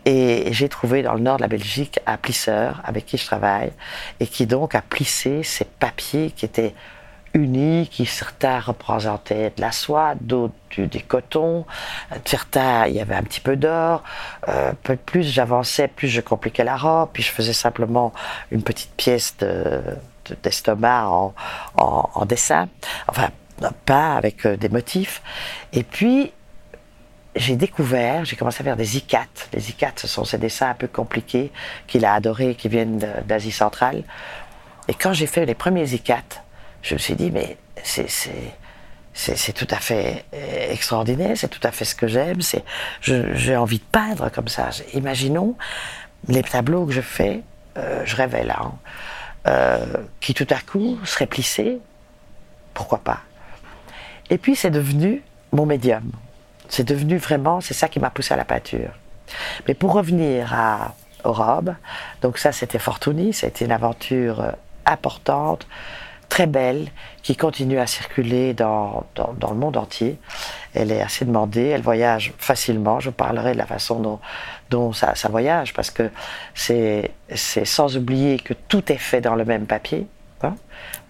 [0.05, 3.73] Et j'ai trouvé dans le nord de la Belgique un plisseur avec qui je travaille
[4.21, 6.75] et qui donc a plissé ces papiers qui étaient
[7.35, 11.67] unis, qui certains représentaient de la soie, d'autres des cotons,
[12.25, 14.05] certains il y avait un petit peu d'or.
[14.47, 14.73] Euh,
[15.07, 18.13] plus j'avançais, plus je compliquais la robe, puis je faisais simplement
[18.53, 19.83] une petite pièce de
[20.43, 21.09] d'estomac
[21.77, 22.69] en, dessin,
[23.07, 23.31] enfin
[23.85, 25.23] pas avec euh, des motifs.
[25.73, 26.33] Et puis
[27.37, 29.27] j'ai découvert, j'ai commencé à faire des ICAT.
[29.53, 31.53] Les ICAT, ce sont ces dessins un peu compliqués
[31.87, 34.03] qu'il a adorés, qui viennent d'Asie centrale.
[34.89, 36.43] Et quand j'ai fait les premiers ICAT,
[36.83, 41.85] je me suis dit, mais c'est tout à fait euh, extraordinaire, c'est tout à fait
[41.85, 42.39] ce que j'aime.
[43.03, 44.71] J'ai envie de peindre comme ça.
[44.95, 45.57] Imaginons
[46.27, 47.43] les tableaux que je fais,
[47.77, 48.59] euh, je rêvais là.
[48.63, 48.73] Hein.
[49.47, 49.87] Euh,
[50.21, 51.79] qui tout à coup serait plissé,
[52.75, 53.21] pourquoi pas.
[54.31, 55.23] Et puis c'est devenu
[55.53, 56.11] mon médium.
[56.69, 58.91] C'est devenu vraiment, c'est ça qui m'a poussé à la peinture.
[59.67, 61.37] Mais pour revenir à, aux
[62.21, 64.51] donc ça c'était Fortuny, c'était une aventure euh,
[64.85, 65.67] importante,
[66.29, 66.89] très belle,
[67.23, 70.19] qui continue à circuler dans, dans, dans, le monde entier.
[70.75, 73.01] Elle est assez demandée, elle voyage facilement.
[73.01, 74.21] Je parlerai de la façon dont,
[74.71, 76.11] dont ça, ça voyage, parce que
[76.55, 77.11] c'est
[77.65, 80.07] sans oublier que tout est fait dans le même papier.
[80.43, 80.55] Hein.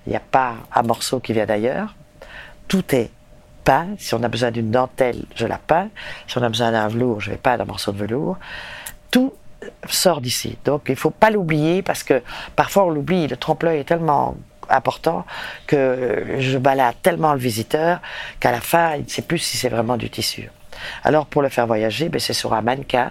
[0.07, 1.95] Il n'y a pas un morceau qui vient d'ailleurs.
[2.67, 3.11] Tout est
[3.65, 3.89] peint.
[3.99, 5.89] Si on a besoin d'une dentelle, je la peins.
[6.27, 8.39] Si on a besoin d'un velours, je vais peindre un morceau de velours.
[9.11, 9.35] Tout
[9.89, 10.57] sort d'ici.
[10.65, 12.23] Donc il ne faut pas l'oublier parce que
[12.57, 13.27] parfois on l'oublie.
[13.27, 14.37] Le trompe-l'œil est tellement
[14.71, 15.25] important
[15.67, 18.01] que je balade tellement le visiteur
[18.41, 20.51] qu'à la fin, il ne sait plus si c'est vraiment du tissu.
[21.03, 23.11] Alors pour le faire voyager, ben, c'est sur un mannequin.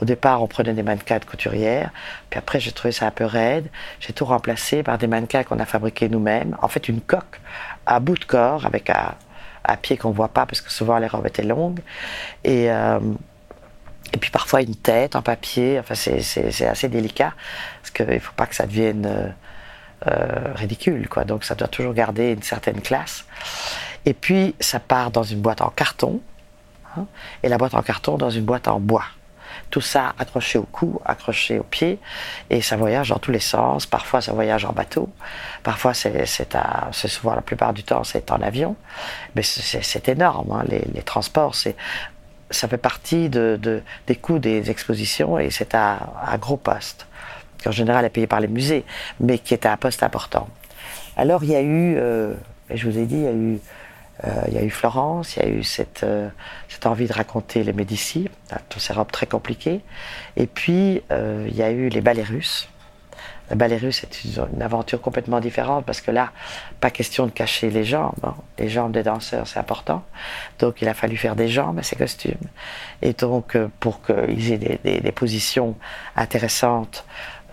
[0.00, 1.90] Au départ, on prenait des mannequins de couturière,
[2.28, 3.68] puis après j'ai trouvé ça un peu raide.
[4.00, 6.56] J'ai tout remplacé par des mannequins qu'on a fabriqués nous-mêmes.
[6.60, 7.40] En fait, une coque
[7.86, 9.14] à bout de corps avec un,
[9.82, 11.80] pied qu'on ne voit pas parce que souvent les robes étaient longues.
[12.44, 13.00] Et, euh,
[14.20, 15.80] puis parfois une tête en papier.
[15.80, 17.32] Enfin, c'est assez délicat
[17.80, 19.28] parce qu'il ne faut pas que ça devienne euh,
[20.08, 21.08] euh, ridicule.
[21.08, 21.24] Quoi.
[21.24, 23.24] Donc ça doit toujours garder une certaine classe.
[24.04, 26.20] Et puis ça part dans une boîte en carton
[26.96, 27.06] Hein,
[27.42, 29.04] et la boîte en carton dans une boîte en bois.
[29.70, 31.98] Tout ça accroché au cou, accroché au pied,
[32.50, 33.86] et ça voyage dans tous les sens.
[33.86, 35.08] Parfois, ça voyage en bateau,
[35.62, 36.26] parfois, c'est
[37.08, 38.76] souvent la plupart du temps, c'est en avion.
[39.34, 41.54] Mais c'est énorme, hein, les, transports,
[42.50, 45.98] ça fait partie de, des coûts des expositions et c'est à,
[46.40, 47.06] gros poste,
[47.58, 48.84] qui en général est payé par les musées,
[49.20, 50.48] mais qui est un poste important.
[51.16, 52.34] Alors il y a eu, euh,
[52.72, 53.58] je vous ai dit, il y a eu
[54.24, 56.28] il y a eu Florence, il y a eu cette, euh,
[56.84, 58.28] envie de raconter les Médicis,
[58.68, 59.80] toutes ces robes très compliquées.
[60.36, 62.68] Et puis, euh, il y a eu les ballets russes.
[63.50, 66.32] La ballet russe est une, aventure complètement différente parce que là,
[66.80, 68.14] pas question de cacher les jambes.
[68.24, 68.34] Hein.
[68.58, 70.02] Les jambes des danseurs, c'est important.
[70.58, 72.34] Donc, il a fallu faire des jambes à ces costumes.
[73.02, 75.76] Et donc, pour qu'ils aient des, positions
[76.16, 77.04] intéressantes,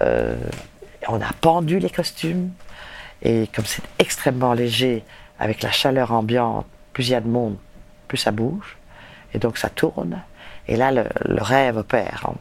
[0.02, 2.52] on a pendu les costumes.
[3.22, 5.04] Et comme c'est extrêmement léger,
[5.40, 7.58] avec la chaleur ambiante, plus il y a de monde,
[8.08, 8.78] plus ça bouge.
[9.34, 10.22] Et donc ça tourne.
[10.68, 11.06] Et là, le,
[11.42, 12.26] rêve opère.
[12.30, 12.36] Hein.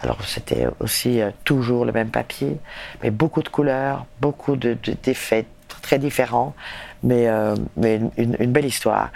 [0.00, 2.58] Alors c'était aussi euh, toujours le même papier,
[3.02, 6.54] mais beaucoup de couleurs, beaucoup d'effets de, très différents,
[7.02, 9.10] mais, euh, une, belle histoire.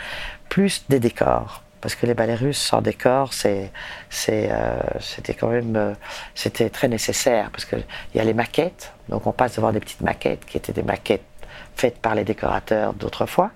[0.48, 3.70] Plus des décors, parce que les ballets russes sans décor, c'est,
[4.28, 5.96] euh, c'était quand même,
[6.72, 10.44] très nécessaire, parce qu'il y a les maquettes, donc on passe devant des petites maquettes
[10.44, 11.24] qui étaient des maquettes
[11.76, 13.50] faites par les décorateurs d'autrefois.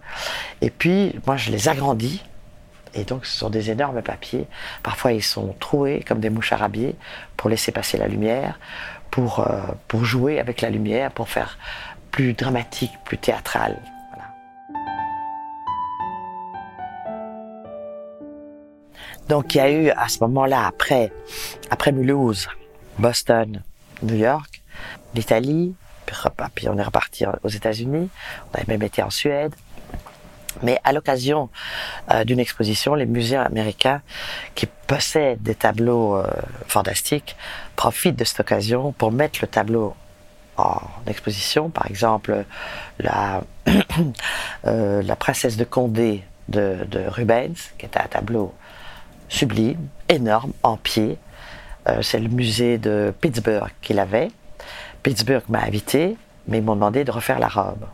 [0.61, 2.23] Et puis, moi, je les agrandis.
[2.95, 4.47] Et donc, ce sont des énormes papiers.
[4.83, 6.97] Parfois, ils sont troués comme des mouches arabiées
[7.37, 8.59] pour laisser passer la lumière,
[9.11, 11.59] pour, euh, pour jouer avec la lumière, pour faire
[12.11, 13.79] plus dramatique, plus théâtral.
[19.29, 21.13] Donc, il y a eu à ce moment-là, après,
[21.71, 22.49] après Mulhouse,
[22.99, 23.63] Boston,
[24.03, 24.63] New York,
[25.15, 25.75] l'Italie,
[26.55, 28.09] puis on est reparti aux États-Unis,
[28.51, 29.55] on avait même été en Suède.
[30.63, 31.49] Mais à l'occasion
[32.13, 34.01] euh, d'une exposition, les musées américains
[34.55, 36.27] qui possèdent des tableaux euh,
[36.67, 37.37] fantastiques
[37.77, 39.95] profitent de cette occasion pour mettre le tableau
[40.57, 41.69] en exposition.
[41.69, 42.45] Par exemple,
[42.99, 43.43] la,
[44.67, 48.55] euh, la princesse de Condé de, de, Rubens, qui est un tableau
[49.29, 51.19] sublime, énorme, en pied.
[52.03, 54.31] C'est le musée de Pittsburgh qui l'avait.
[55.07, 56.17] Pittsburgh m'a invité,
[56.49, 57.87] mais ils m'ont demandé de refaire la robe.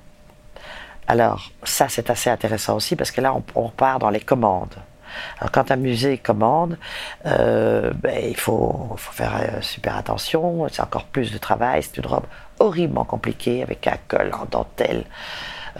[1.06, 4.74] Alors, ça, c'est assez intéressant aussi parce que là, on, on part dans les commandes.
[5.38, 6.78] Alors, quand un musée commande,
[7.26, 10.66] euh, ben, il faut, faut, faire euh, super attention.
[10.70, 11.82] C'est encore plus de travail.
[11.82, 12.24] C'est une robe
[12.58, 15.04] horriblement compliquée avec un col en dentelle.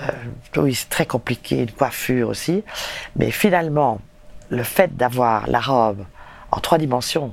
[0.03, 0.11] Euh,
[0.59, 1.61] oui, c'est très compliqué.
[1.61, 2.63] Une coiffure aussi.
[3.17, 4.01] Mais finalement,
[4.51, 6.05] le fait d'avoir la robe
[6.51, 7.33] en trois dimensions,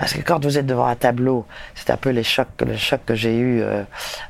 [0.00, 3.36] parce que quand vous êtes devant un tableau, c'est un peu le choc que j'ai
[3.36, 3.82] eu euh,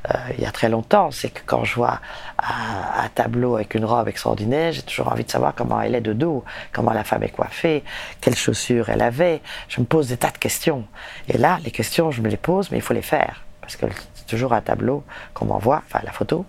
[0.09, 2.01] euh, il y a très longtemps, c'est que quand je vois
[2.39, 6.11] un, tableau avec une robe extraordinaire, j'ai toujours envie de savoir comment elle est de
[6.11, 7.85] dos, comment la femme est coiffée,
[8.19, 9.39] quelles chaussures elle avait.
[9.69, 10.83] Je me pose des tas de questions.
[11.29, 13.41] Et là, les questions, je me les pose, mais il faut les faire.
[13.61, 16.45] Parce que c'est toujours un tableau qu'on m'envoie, enfin la photo.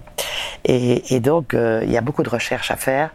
[0.65, 3.11] Et, donc, euh, il y a beaucoup de recherches à faire.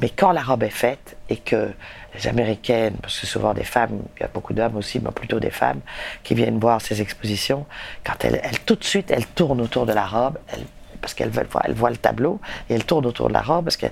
[0.00, 1.70] Mais quand la robe est faite et que
[2.14, 5.40] les Américaines, parce que souvent des femmes, il y a beaucoup d'hommes aussi, mais plutôt
[5.40, 5.80] des femmes,
[6.22, 7.66] qui viennent voir ces expositions,
[8.04, 10.38] quand elles, tout de suite, elles tournent autour de la robe,
[11.00, 13.76] parce qu'elles voient, elles voient le tableau, et elles tournent autour de la robe, parce
[13.76, 13.86] que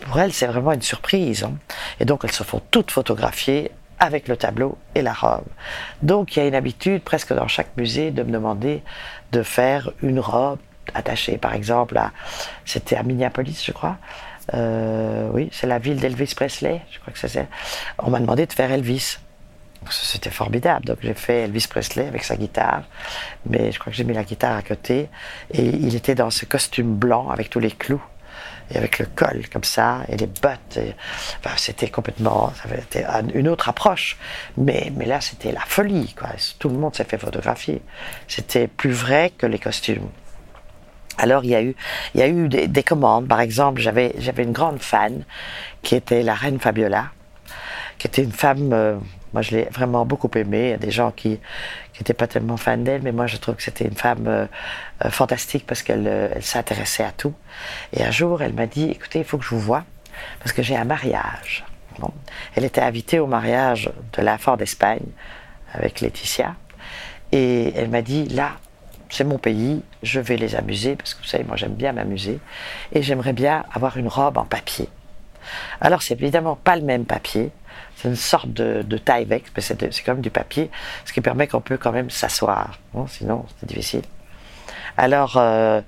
[0.00, 1.44] pour elles, c'est vraiment une surprise.
[1.44, 1.54] Hein.
[2.00, 5.44] Et donc, elles se font toutes photographier avec le tableau et la robe.
[6.02, 8.82] Donc, il y a une habitude, presque dans chaque musée, de me demander
[9.32, 10.58] de faire une robe
[10.94, 12.12] attachée, par exemple, à,
[12.64, 13.96] c'était à Minneapolis, je crois,
[14.54, 17.48] euh, oui, c'est la ville d'Elvis Presley, je crois que c'est
[17.98, 19.18] On m'a demandé de faire Elvis.
[19.90, 20.84] C'était formidable.
[20.86, 22.82] Donc j'ai fait Elvis Presley avec sa guitare,
[23.46, 25.08] mais je crois que j'ai mis la guitare à côté.
[25.52, 28.02] Et il était dans ce costume blanc avec tous les clous
[28.70, 30.78] et avec le col comme ça et les bottes.
[31.38, 34.18] enfin, c'était complètement, ça avait été une autre approche.
[34.56, 36.14] Mais, mais là, c'était la folie.
[36.18, 36.30] Quoi.
[36.58, 37.80] Tout le monde s'est fait photographier.
[38.26, 40.08] C'était plus vrai que les costumes.
[41.18, 41.54] Alors il y
[42.22, 43.28] a eu, des, commandes.
[43.28, 45.24] Par exemple, j'avais, une grande fan
[45.82, 47.10] qui était la reine Fabiola,
[47.98, 48.72] qui était une femme.
[48.72, 48.96] Euh,
[49.34, 50.68] moi, je l'ai vraiment beaucoup aimée.
[50.68, 51.38] Il y a des gens qui
[51.98, 54.46] n'étaient pas tellement fans d'elle, mais moi, je trouve que c'était une femme euh,
[55.04, 57.34] euh, fantastique parce qu'elle elle s'intéressait à tout.
[57.92, 59.84] Et un jour, elle m'a dit "Écoutez, il faut que je vous voie
[60.38, 61.64] parce que j'ai un mariage."
[62.54, 65.06] Elle était invitée au mariage de la d'Espagne
[65.74, 66.54] avec Laetitia.
[67.32, 68.52] Et elle m'a dit, là,
[69.08, 72.38] c'est mon pays, je vais les amuser, parce que vous savez, moi j'aime bien m'amuser,
[72.92, 74.88] et j'aimerais bien avoir une robe en papier.
[75.80, 77.50] Alors c'est évidemment pas le même papier,
[77.96, 80.70] c'est une sorte de, de Tyvek, mais c'est quand même du papier,
[81.04, 84.02] ce qui permet qu'on peut quand même s'asseoir, sinon c'est difficile.
[84.96, 85.80] Alors euh,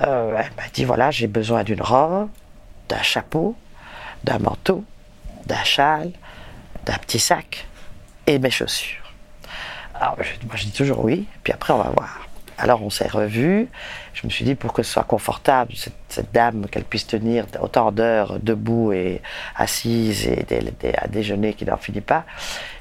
[0.00, 2.28] euh, elle m'a dit, voilà, j'ai besoin d'une robe,
[2.88, 3.56] d'un chapeau,
[4.24, 4.84] d'un manteau,
[5.46, 6.12] d'un châle,
[6.86, 7.66] d'un petit sac
[8.26, 9.12] et mes chaussures.
[9.94, 12.26] Alors, moi, je dis toujours oui, puis après, on va voir.
[12.62, 13.66] Alors, on s'est revus.
[14.14, 17.90] Je me suis dit, pour que ce soit confortable, cette, dame, qu'elle puisse tenir autant
[17.90, 19.20] d'heures debout et
[19.56, 20.46] assise et
[20.96, 22.24] à déjeuner qui n'en finit pas,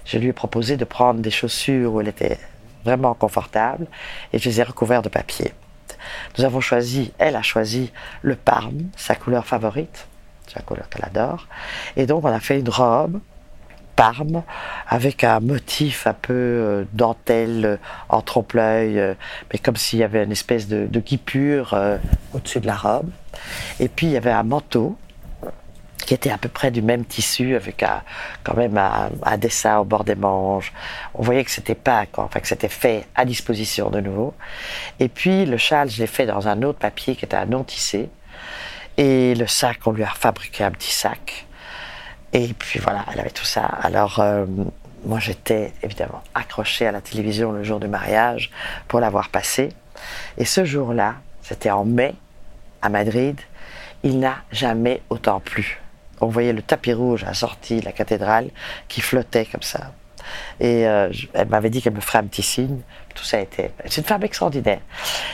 [0.05, 2.37] je lui ai proposé de prendre des chaussures où elle était
[2.85, 3.87] vraiment confortable
[4.33, 5.51] et je les ai recouvertes de papier.
[6.37, 7.91] Nous avons choisi, elle a choisi
[8.21, 10.07] le parme, sa couleur favorite,
[10.55, 11.47] la couleur qu'elle adore.
[11.97, 13.19] Et donc, on a fait une robe
[14.87, 17.77] Avec un motif un peu euh, dentelle euh,
[18.09, 19.13] en trompe-l'œil, euh,
[19.51, 21.75] mais comme s'il y avait une espèce de, guipure
[22.33, 23.09] au-dessus de la robe.
[23.79, 24.97] Et puis il y avait un manteau
[25.97, 27.85] qui était à peu près du même tissu, avec
[28.43, 30.73] quand même un, dessin au bord des manches.
[31.13, 34.33] On voyait que c'était pas, enfin que c'était fait à disposition de nouveau.
[34.99, 37.63] Et puis le châle, je l'ai fait dans un autre papier qui était un non
[37.63, 38.09] tissé.
[38.97, 41.45] Et le sac, on lui a fabriqué un petit sac
[42.33, 43.65] et puis voilà, elle avait tout ça.
[43.65, 44.45] Alors, euh,
[45.05, 48.51] moi, j'étais évidemment accrochée à la télévision le jour du mariage
[48.87, 49.69] pour l'avoir passé.
[50.37, 52.15] Et ce jour-là, c'était en mai,
[52.81, 53.39] à Madrid,
[54.03, 55.81] il n'a jamais autant plu.
[56.21, 58.49] On voyait le tapis rouge à la sortie de la cathédrale
[58.87, 59.91] qui flottait comme ça.
[60.59, 62.81] Et euh, elle m'avait dit qu'elle me ferait un petit signe.
[63.15, 63.71] Tout ça été.
[63.85, 64.79] C'est une femme extraordinaire.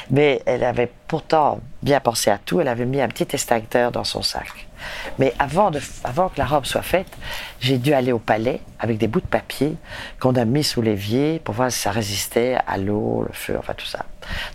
[0.09, 2.61] Mais elle avait pourtant bien pensé à tout.
[2.61, 4.66] Elle avait mis un petit extincteur dans son sac.
[5.19, 7.07] Mais avant, que la robe soit faite,
[7.59, 9.75] j'ai dû aller au palais avec des bouts de papier
[10.19, 13.73] qu'on a mis sous l'évier pour voir si ça résistait à l'eau, le feu, enfin
[13.75, 14.05] tout ça.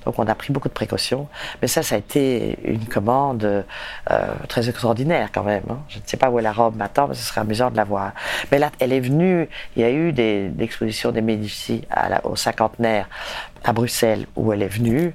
[0.05, 1.29] Donc on a pris beaucoup de précautions.
[1.61, 5.65] Mais ça, ça a été une commande euh, très extraordinaire quand même.
[5.71, 5.79] Hein.
[5.89, 7.85] Je ne sais pas où est la robe maintenant, mais ce serait amusant de la
[7.85, 8.13] voir.
[8.51, 11.83] Mais là, elle est venue, il y a eu des, expositions des Médicis
[12.25, 13.09] au cinquantenaire
[13.65, 15.15] à Bruxelles où elle est venue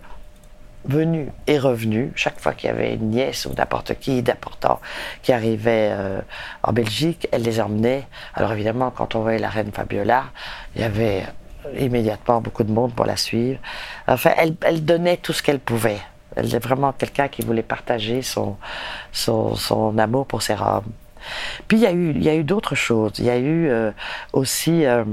[0.85, 4.79] venu et revenu, chaque fois qu'il y avait une nièce ou n'importe qui d'important
[5.21, 6.21] qui arrivait euh,
[6.63, 8.07] en Belgique, elle les emmenait.
[8.35, 10.25] Alors évidemment, quand on voyait la reine Fabiola,
[10.75, 11.25] il y avait
[11.77, 13.59] immédiatement beaucoup de monde pour la suivre.
[14.07, 15.99] Enfin, elle, donnait tout ce qu'elle pouvait.
[16.35, 18.57] Elle est vraiment quelqu'un qui voulait partager son,
[19.11, 20.85] son, son, amour pour ses robes.
[21.67, 23.13] Puis il y a eu, il y a eu d'autres choses.
[23.17, 23.91] Il y a eu euh,
[24.33, 25.03] aussi, euh,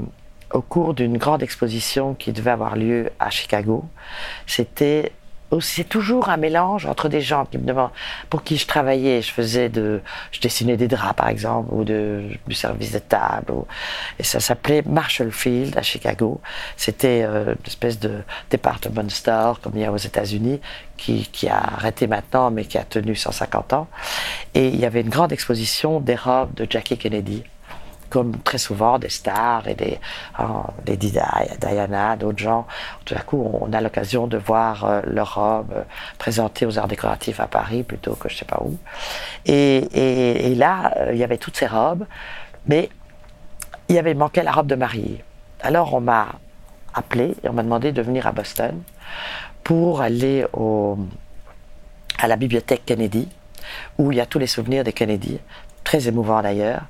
[0.53, 3.85] au cours d'une grande exposition qui devait avoir lieu à Chicago,
[4.45, 5.11] c'était
[5.59, 7.91] c'est toujours un mélange entre des gens qui me demandent
[8.29, 9.21] pour qui je travaillais.
[9.21, 13.53] Je faisais de, je dessinais des draps par exemple ou de, du service de table.
[14.19, 16.41] et ça s'appelait Marshall Field à Chicago.
[16.77, 20.59] C'était euh, une espèce de department store comme il y a aux États-Unis
[20.97, 23.87] qui, qui a arrêté maintenant mais qui a tenu 150 ans.
[24.53, 27.43] Et il y avait une grande exposition des robes de Jackie Kennedy
[28.15, 29.99] comme très souvent des stars et des,
[30.39, 32.65] oh, des Diana, d'autres gens.
[33.03, 35.81] Tout à coup, on a l'occasion de voir euh, leurs robes euh,
[36.17, 38.77] présentées aux arts décoratifs à Paris plutôt que je sais pas où.
[39.45, 42.05] Et, là, euh, il y avait toutes ces robes,
[42.67, 42.89] mais
[43.89, 45.21] il y avait manqué la robe de mariée.
[45.61, 46.27] Alors on m'a
[46.93, 48.81] appelé et on m'a demandé de venir à Boston
[49.61, 50.45] pour aller
[52.17, 53.27] à la bibliothèque Kennedy
[53.97, 55.39] où il y a tous les souvenirs des Kennedy
[55.85, 56.81] très émouvant d'ailleurs.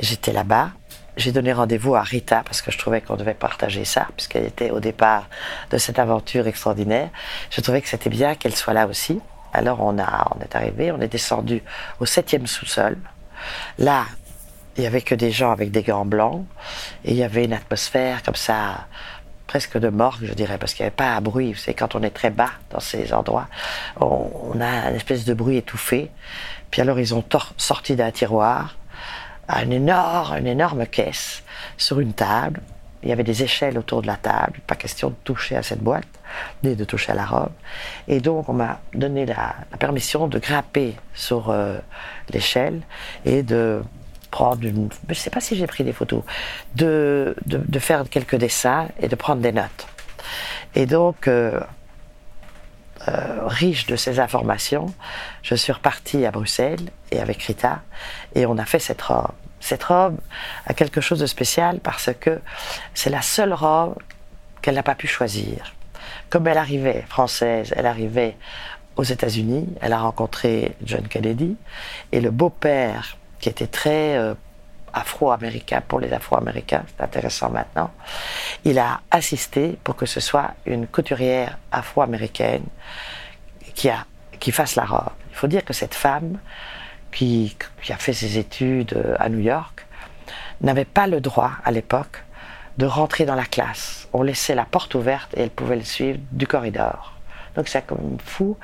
[0.00, 0.70] J'étais là-bas.
[1.16, 4.70] J'ai donné rendez-vous à Rita parce que je trouvais qu'on devait partager ça, puisqu'elle était
[4.70, 5.28] au départ
[5.70, 7.10] de cette aventure extraordinaire.
[7.50, 9.20] Je trouvais que c'était bien qu'elle soit là aussi.
[9.52, 11.62] Alors on, a, on est arrivé, on est descendu
[12.00, 12.96] au septième sous-sol.
[13.78, 14.06] Là,
[14.76, 16.44] il y avait que des gens avec des gants blancs
[17.04, 18.86] et il y avait une atmosphère comme ça
[19.46, 21.54] presque de morgue, je dirais, parce qu'il n'y avait pas un bruit.
[21.58, 23.48] C'est quand on est très bas dans ces endroits,
[24.00, 26.08] on, on, a une espèce de bruit étouffé.
[26.70, 27.24] Puis alors ils ont
[27.56, 28.76] sorti d'un tiroir
[29.58, 31.42] une énorme, une énorme caisse
[31.76, 32.60] sur une table.
[33.02, 35.80] Il y avait des échelles autour de la table, pas question de toucher à cette
[35.80, 36.06] boîte,
[36.62, 37.52] ni de toucher à la robe.
[38.08, 41.78] Et donc on m'a donné la, permission de grimper sur euh,
[42.30, 42.82] l'échelle
[43.24, 43.82] et de
[44.30, 44.90] prendre une...
[45.06, 46.22] Je ne sais pas si j'ai pris des photos,
[46.76, 49.86] de, de, faire quelques dessins et de prendre des notes.
[50.74, 51.58] Et donc, euh,
[53.08, 54.92] euh, riche de ces informations,
[55.42, 57.80] je suis reparti à Bruxelles et avec Rita
[58.34, 59.32] et on a fait cette robe.
[59.58, 60.18] Cette robe
[60.66, 62.40] a quelque chose de spécial parce que
[62.94, 63.96] c'est la seule robe
[64.60, 65.74] qu'elle n'a pas pu choisir.
[66.28, 68.36] Comme elle arrivait française, elle arrivait
[68.96, 71.56] aux États-Unis, elle a rencontré John Kennedy
[72.12, 74.34] et le beau-père qui était très euh,
[74.92, 77.90] afro-américain pour les afro-américains, c'est intéressant maintenant.
[78.64, 82.64] Il a assisté pour que ce soit une couturière afro-américaine
[83.74, 84.04] qui, a,
[84.38, 85.12] qui fasse la robe.
[85.30, 86.38] Il faut dire que cette femme,
[87.12, 87.56] qui,
[87.88, 89.86] a fait ses études à New York,
[90.60, 92.22] n'avait pas le droit à l'époque
[92.78, 94.08] de rentrer dans la classe.
[94.12, 97.14] On laissait la porte ouverte et elle pouvait le suivre du corridor.
[97.56, 98.56] Donc c'est comme fou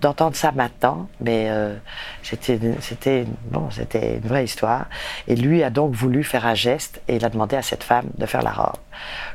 [0.00, 1.74] d'entendre ça maintenant, mais euh,
[2.22, 2.58] c'était
[3.50, 4.86] bon, c'était une vraie histoire.
[5.26, 8.06] Et lui a donc voulu faire un geste et il a demandé à cette femme
[8.16, 8.78] de faire la robe.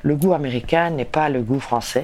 [0.04, 2.04] Le goût américain n'est pas le goût français.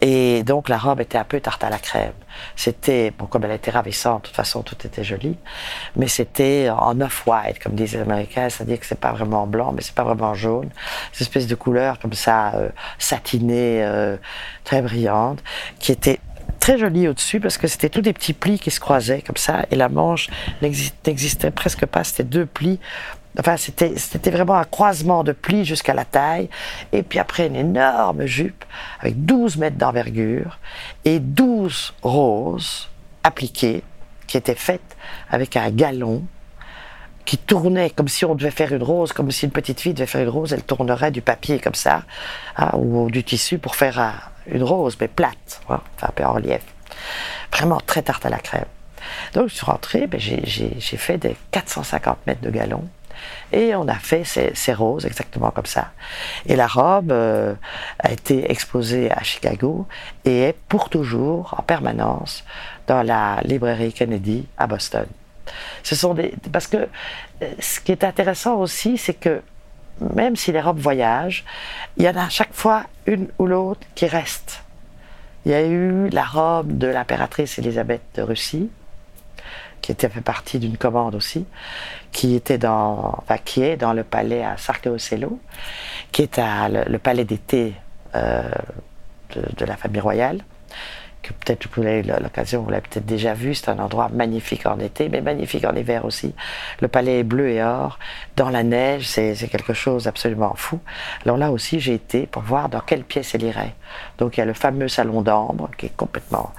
[0.00, 2.12] Et donc la robe était un peu tarte à la crème.
[2.56, 5.38] C'était, bon, comme elle était ravissante, de toute façon tout était joli,
[5.96, 9.80] mais c'était en off-white, comme disent les Américains, c'est-à-dire que c'est pas vraiment blanc, mais
[9.80, 10.68] c'est pas vraiment jaune.
[11.12, 14.16] Cette espèce de couleur comme ça, euh, satinée, euh,
[14.64, 15.42] très brillante,
[15.78, 16.20] qui était
[16.64, 19.66] très jolie au-dessus parce que c'était tous des petits plis qui se croisaient comme ça
[19.70, 20.30] et la manche
[20.62, 22.04] n'existait presque pas.
[22.04, 22.80] C'était deux plis
[23.38, 26.48] Enfin, c'était, vraiment un croisement de plis jusqu'à la taille.
[26.92, 28.64] Et puis après, une énorme jupe
[29.00, 30.58] avec 12 mètres d'envergure
[31.04, 32.88] et 12 roses
[33.24, 33.82] appliquées
[34.26, 34.96] qui étaient faites
[35.28, 36.24] avec un galon
[37.26, 40.06] qui tournait comme si on devait faire une rose, comme si une petite fille devait
[40.06, 42.04] faire une rose, elle tournerait du papier comme ça,
[42.56, 45.80] hein, ou du tissu pour faire une rose, mais plate, hein,
[46.14, 46.62] peu en relief.
[47.52, 48.64] Vraiment très tarte à la crème.
[49.34, 52.88] Donc je suis rentré, ben, j'ai, j'ai fait des 450 mètres de galon
[53.52, 55.92] et on a fait ces, roses exactement comme ça.
[56.46, 57.54] Et la robe euh,
[57.98, 59.86] a été exposée à Chicago
[60.24, 62.44] et est pour toujours, en permanence,
[62.86, 65.06] dans la librairie Kennedy à Boston.
[65.82, 66.88] Ce sont des, parce que
[67.42, 69.42] euh, ce qui est intéressant aussi, c'est que
[70.00, 71.44] même si les robes voyagent,
[71.96, 74.62] il y en a à chaque fois une ou l'autre qui reste.
[75.44, 78.70] Il y a eu la robe de l'impératrice Élisabeth de Russie,
[79.82, 81.44] qui était fait partie d'une commande aussi,
[82.10, 84.96] qui était dans, enfin, qui est dans le palais à Sarceo
[86.10, 87.74] qui est le, palais d'été
[88.14, 88.48] euh,
[89.34, 90.40] de, la famille royale,
[91.24, 94.78] que peut-être vous avez l'occasion, vous l'avez peut-être déjà vu, c'est un endroit magnifique en
[94.78, 96.34] été, mais magnifique en hiver aussi.
[96.80, 97.98] Le palais est bleu et or,
[98.36, 100.78] dans la neige, c'est quelque chose d'absolument fou.
[101.24, 103.74] Alors là aussi, j'ai été pour voir dans quelle pièce elle irait.
[104.18, 106.52] Donc il y a le fameux salon d'ambre, qui est complètement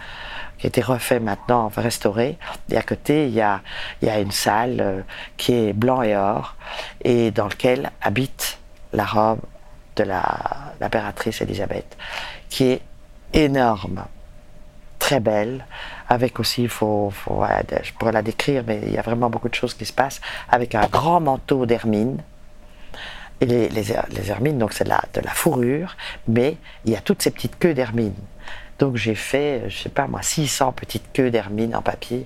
[0.58, 2.38] qui a été refait maintenant, restauré.
[2.70, 3.62] Et à côté, il y a,
[4.02, 5.02] il y a une salle euh,
[5.36, 6.56] qui est blanc et or,
[7.04, 8.58] et dans laquelle habite
[8.94, 9.42] la robe
[9.98, 10.04] de
[10.80, 11.98] l'impératrice Élisabeth,
[12.50, 12.82] qui est
[13.34, 14.06] énorme,
[15.06, 15.64] très belle,
[16.10, 19.54] avec aussi, il faut, je pourrais la décrire, mais il y a vraiment beaucoup de
[19.54, 22.18] choses qui se passent, avec un grand manteau d'hermine,
[23.40, 25.96] et les, les, les, hermines, donc c'est de la, de la fourrure,
[26.28, 28.16] mais il y a toutes ces petites queues d'hermine.
[28.80, 32.26] Donc j'ai fait, je sais pas moi, 600 petites queues d'hermine en papier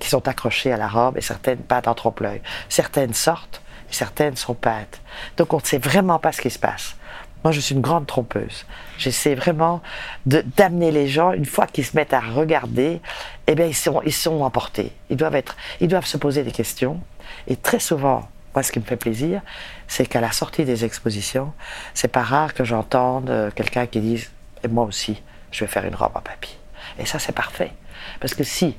[0.00, 2.40] qui sont accrochées à la robe et certaines peintes en trompe-l'œil.
[2.68, 5.00] Certaines sortent et certaines sont peintes.
[5.36, 6.96] Donc on ne sait vraiment pas ce qui se passe.
[7.44, 8.66] Moi, je suis une grande trompeuse.
[8.98, 9.80] J'essaie vraiment
[10.26, 13.00] d'amener les gens, une fois qu'ils se mettent à regarder,
[13.46, 14.92] eh bien, ils sont, ils sont emportés.
[15.08, 17.00] Ils doivent, être, ils doivent se poser des questions.
[17.46, 19.40] Et très souvent, moi, ce qui me fait plaisir,
[19.86, 21.52] c'est qu'à la sortie des expositions,
[21.94, 24.30] c'est pas rare que j'entende euh, quelqu'un qui dise,
[24.64, 25.22] et moi aussi,
[25.52, 26.56] je vais faire une robe en papier.
[26.98, 27.72] Et ça, c'est parfait.
[28.20, 28.76] Parce que si,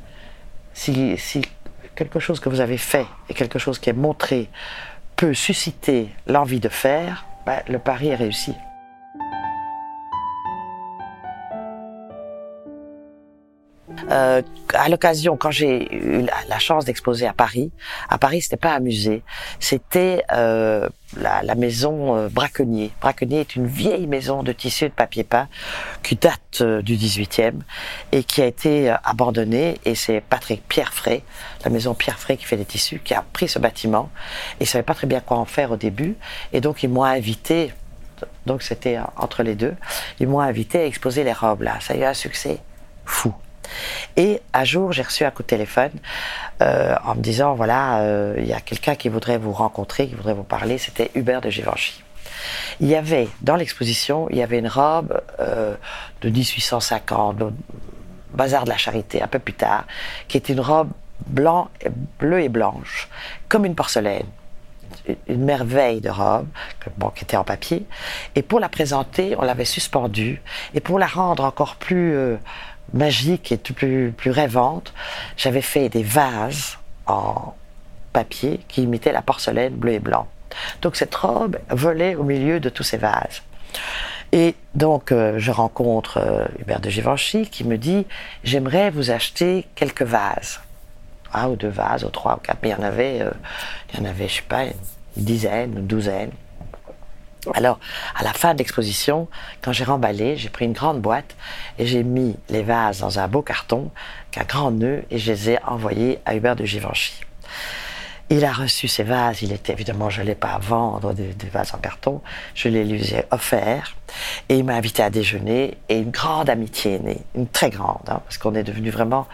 [0.73, 1.41] si, si
[1.95, 4.49] quelque chose que vous avez fait et quelque chose qui est montré
[5.15, 7.25] peut susciter l'envie de faire,
[7.67, 8.57] le pari est réussi.
[14.11, 14.41] Euh,
[14.73, 17.71] à l'occasion, quand j'ai eu la, chance d'exposer à Paris,
[18.09, 19.23] à Paris, c'était pas un musée,
[19.59, 20.87] c'était euh,
[21.17, 22.91] la, la, maison euh, Braconnier.
[23.01, 25.47] Braconnier est une vieille maison de tissu de papier peint
[26.03, 27.61] qui date euh, du 18e
[28.11, 29.79] et qui a été euh, abandonnée.
[29.85, 31.23] Et c'est Patrick Pierre Fray,
[31.63, 34.09] la maison Pierre Fray qui fait des tissus, qui a pris ce bâtiment
[34.59, 36.15] et savait pas très bien quoi en faire au début.
[36.53, 37.73] Et donc ils m'ont invité.
[38.45, 39.75] Donc c'était entre les deux.
[40.19, 41.79] Ils m'ont invité à exposer les robes là.
[41.79, 42.59] Ça a eu un succès
[43.05, 43.33] fou.
[44.17, 45.91] Et un jour, j'ai reçu un coup de téléphone
[46.61, 50.15] euh, en me disant voilà, euh, il y a quelqu'un qui voudrait vous rencontrer, qui
[50.15, 50.77] voudrait vous parler.
[50.77, 52.03] C'était Hubert de Givenchy.
[52.79, 55.75] Il y avait dans l'exposition, il y avait une robe euh,
[56.21, 57.37] de 1850,
[58.33, 59.85] bazar de la Charité, un peu plus tard,
[60.27, 60.89] qui était une robe
[61.27, 63.09] bleue et blanche,
[63.49, 64.25] comme une porcelaine
[65.27, 66.47] une merveille de robe,
[66.97, 67.85] bon, qui était en papier.
[68.35, 70.41] Et pour la présenter, on l'avait suspendue.
[70.73, 72.15] Et pour la rendre encore plus
[72.93, 74.93] magique et plus, plus rêvante,
[75.37, 76.77] j'avais fait des vases
[77.07, 77.55] en
[78.13, 80.27] papier qui imitaient la porcelaine bleu et blanc.
[80.81, 83.41] Donc cette robe volait au milieu de tous ces vases.
[84.31, 88.05] Et donc euh, je rencontre euh, Hubert de Givenchy qui me dit
[88.43, 90.59] j'aimerais vous acheter quelques vases.
[91.33, 93.31] Un ou deux vases, ou trois ou quatre, mais il y en avait, euh,
[93.93, 94.73] il y en avait, je sais pas, une
[95.15, 96.31] dizaine, une douzaine.
[97.53, 97.79] Alors,
[98.15, 99.27] à la fin de l'exposition,
[99.61, 101.35] quand j'ai remballé, j'ai pris une grande boîte
[101.77, 103.91] et j'ai mis les vases dans un beau carton,
[104.31, 107.13] qu'un grand nœud, et je les ai envoyés à Hubert de Givenchy.
[108.31, 111.33] Il a reçu ces vases, il était évidemment, je ne l'ai pas à vendre, des,
[111.51, 112.21] vases en carton,
[112.53, 113.95] je les lui ai offerts,
[114.49, 118.07] et il m'a invité à déjeuner, et une grande amitié est née, une très grande,
[118.07, 119.27] hein, parce qu'on est devenus vraiment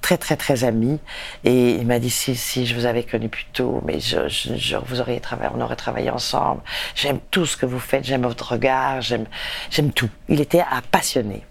[0.00, 0.98] très très très amis.
[1.44, 5.00] Et il m'a dit si, si je vous avais connu plus tôt mais je, vous
[5.00, 6.62] auriez travaillé on aurait travaillé ensemble.
[6.94, 9.26] J'aime tout ce que vous faites j'aime votre regard j'aime
[9.70, 10.10] j'aime tout.
[10.28, 11.44] Il était passionné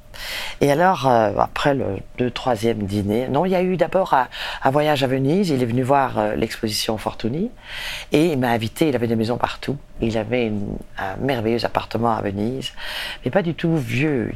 [0.62, 4.72] et alors, euh, après le deux, troisième dîner, non, il y a eu d'abord un,
[4.72, 5.50] voyage à Venise.
[5.50, 7.52] Il est venu voir euh, l'exposition Fortuny
[8.12, 8.90] et il m'a invité.
[8.90, 9.78] Il avait des maisons partout.
[10.02, 10.52] Il avait
[10.98, 12.74] un merveilleux appartement à Venise,
[13.24, 14.32] mais pas du tout vieux.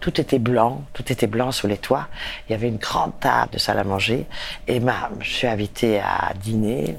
[0.00, 2.08] Tout, était blanc, tout était blanc sous les toits.
[2.48, 4.26] Il y avait une grande table de salle à manger
[4.68, 4.80] et
[5.20, 6.96] je suis invité à dîner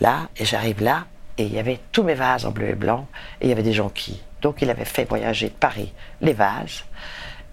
[0.00, 1.06] là et j'arrive là
[1.38, 3.06] et il y avait tous mes vases en bleu et blanc
[3.40, 4.20] et il y avait des jonquilles.
[4.42, 6.84] Donc il avait fait voyager Paris les vases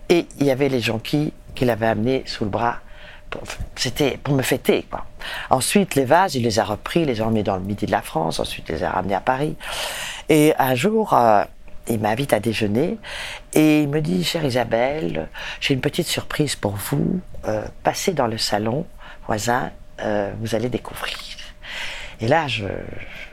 [0.09, 2.79] et il y avait les jonquilles qu'il avait amenés sous le bras.
[3.75, 4.85] C'était pour me fêter.
[5.49, 8.01] Ensuite, les vases, il les a repris, les a emmenés dans le midi de la
[8.01, 9.55] France, ensuite il les a ramenés à Paris.
[10.29, 11.43] Et un jour, euh,
[11.87, 12.97] il m'invite à déjeuner
[13.53, 15.27] et il me dit, chère Isabelle,
[15.59, 17.19] j'ai une petite surprise pour vous.
[17.47, 18.85] Euh, passez dans le salon
[19.27, 21.17] voisin, euh, vous allez découvrir.
[22.22, 22.47] Et là,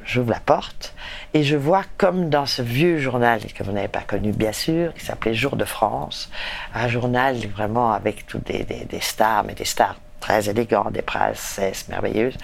[0.05, 0.95] j'ouvre la porte
[1.35, 4.93] et je vois comme dans ce vieux journal que vous n'avez pas connu bien sûr,
[4.95, 6.31] qui s'appelait Jour de France,
[6.75, 12.37] un journal vraiment avec toutes des, stars, mais des stars très élégantes, des princesses merveilleuses,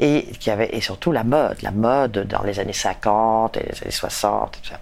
[0.00, 3.82] et qui avait et surtout la mode, la mode dans les années 50 et les
[3.82, 4.56] années 60.
[4.56, 4.80] Et, tout ça.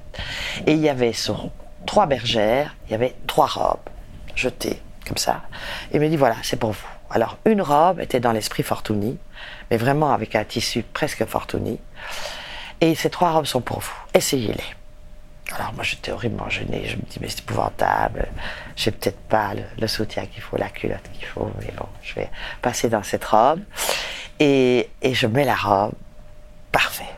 [0.66, 1.50] et il y avait sur
[1.86, 3.88] trois bergères, il y avait trois robes
[4.34, 5.42] jetées comme ça.
[5.92, 6.93] Et il me dit voilà, c'est pour vous.
[7.14, 9.16] Alors une robe était dans l'esprit Fortuny,
[9.70, 11.78] mais vraiment avec un tissu presque Fortuny.
[12.80, 13.94] Et ces trois robes sont pour vous.
[14.12, 15.54] Essayez-les.
[15.54, 18.26] Alors moi j'étais horriblement gênée, je me dis mais c'est épouvantable,
[18.74, 22.30] j'ai peut-être pas le, soutien qu'il faut, la culotte qu'il faut, mais bon, je vais
[22.62, 23.60] passer dans cette robe
[24.40, 25.92] et, et je mets la robe,
[26.72, 27.12] parfait,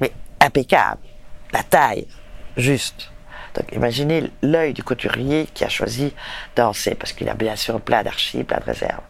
[0.00, 1.00] mais impeccable,
[1.52, 2.06] la taille,
[2.58, 3.10] juste.
[3.54, 6.14] Donc imaginez l'œil du couturier qui a choisi
[6.56, 9.02] danser, parce qu'il a bien sûr plein d'archives, plein de réserves.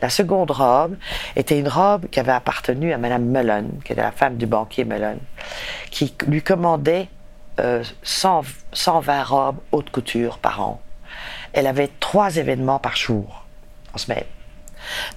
[0.00, 0.96] La seconde robe
[1.36, 4.84] était une robe qui avait appartenu à Madame Mullen, qui était la femme du banquier
[4.84, 5.18] Mullen,
[5.90, 7.08] qui lui commandait
[8.02, 10.80] 120 robes haute couture par an.
[11.52, 13.44] Elle avait trois événements par jour,
[13.92, 14.24] en semaine.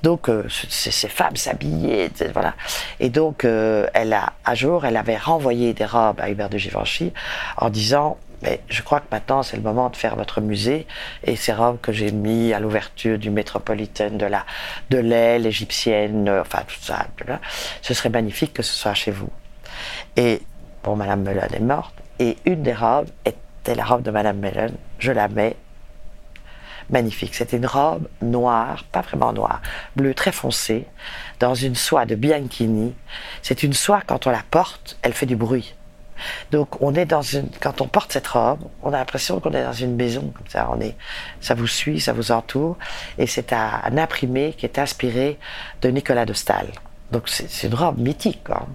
[0.01, 2.53] Donc, euh, ces femmes s'habillaient, voilà.
[2.99, 7.13] Et donc, euh, elle a, jour, elle avait renvoyé des robes à Hubert de Givenchy
[7.57, 10.85] en disant mais je crois que maintenant, c'est le moment de faire votre musée.
[11.23, 14.45] Et ces robes que j'ai mis à l'ouverture du Metropolitan, de la,
[14.89, 17.07] de l'aile égyptienne, euh, enfin, tout ça,
[17.81, 19.29] ce serait magnifique que ce soit chez vous.
[20.17, 20.41] Et,
[20.83, 21.95] bon, Madame Mellon est morte.
[22.19, 24.73] Et une des robes était la robe de Madame Mellon.
[24.99, 25.55] Je la mets.
[26.89, 27.33] Magnifique.
[27.33, 29.61] C'était une robe noire, pas vraiment noire,
[29.95, 30.85] bleu très foncé,
[31.39, 32.93] dans une soie de Bianchini.
[33.41, 35.75] C'est une soie, quand on la porte, elle fait du bruit.
[36.51, 39.63] Donc, on est dans une, quand on porte cette robe, on a l'impression qu'on est
[39.63, 40.69] dans une maison, comme ça.
[40.71, 40.95] On est,
[41.41, 42.77] ça vous suit, ça vous entoure.
[43.17, 45.37] Et c'est un, imprimé qui est inspiré
[45.81, 46.67] de Nicolas de Stahl.
[47.11, 48.67] Donc, c'est une robe mythique, quoi.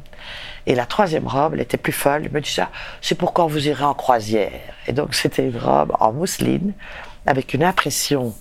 [0.66, 2.26] Et la troisième robe, elle était plus folle.
[2.26, 2.70] Il me dit ça,
[3.00, 4.60] c'est pour quand vous irez en croisière.
[4.86, 6.72] Et donc, c'était une robe en mousseline,
[7.26, 8.34] avec une impression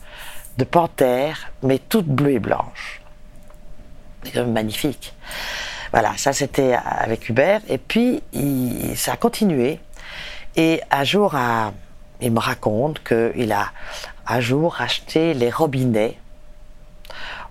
[0.58, 3.02] de panthère, mais toute bleue et blanche.
[4.24, 5.14] C'est magnifique.
[5.92, 7.62] Voilà, ça c'était avec Hubert.
[7.68, 8.22] Et puis,
[8.96, 9.80] ça a continué.
[10.56, 11.36] Et un jour,
[12.22, 13.72] il me raconte qu'il a
[14.28, 16.18] un jour acheté les robinets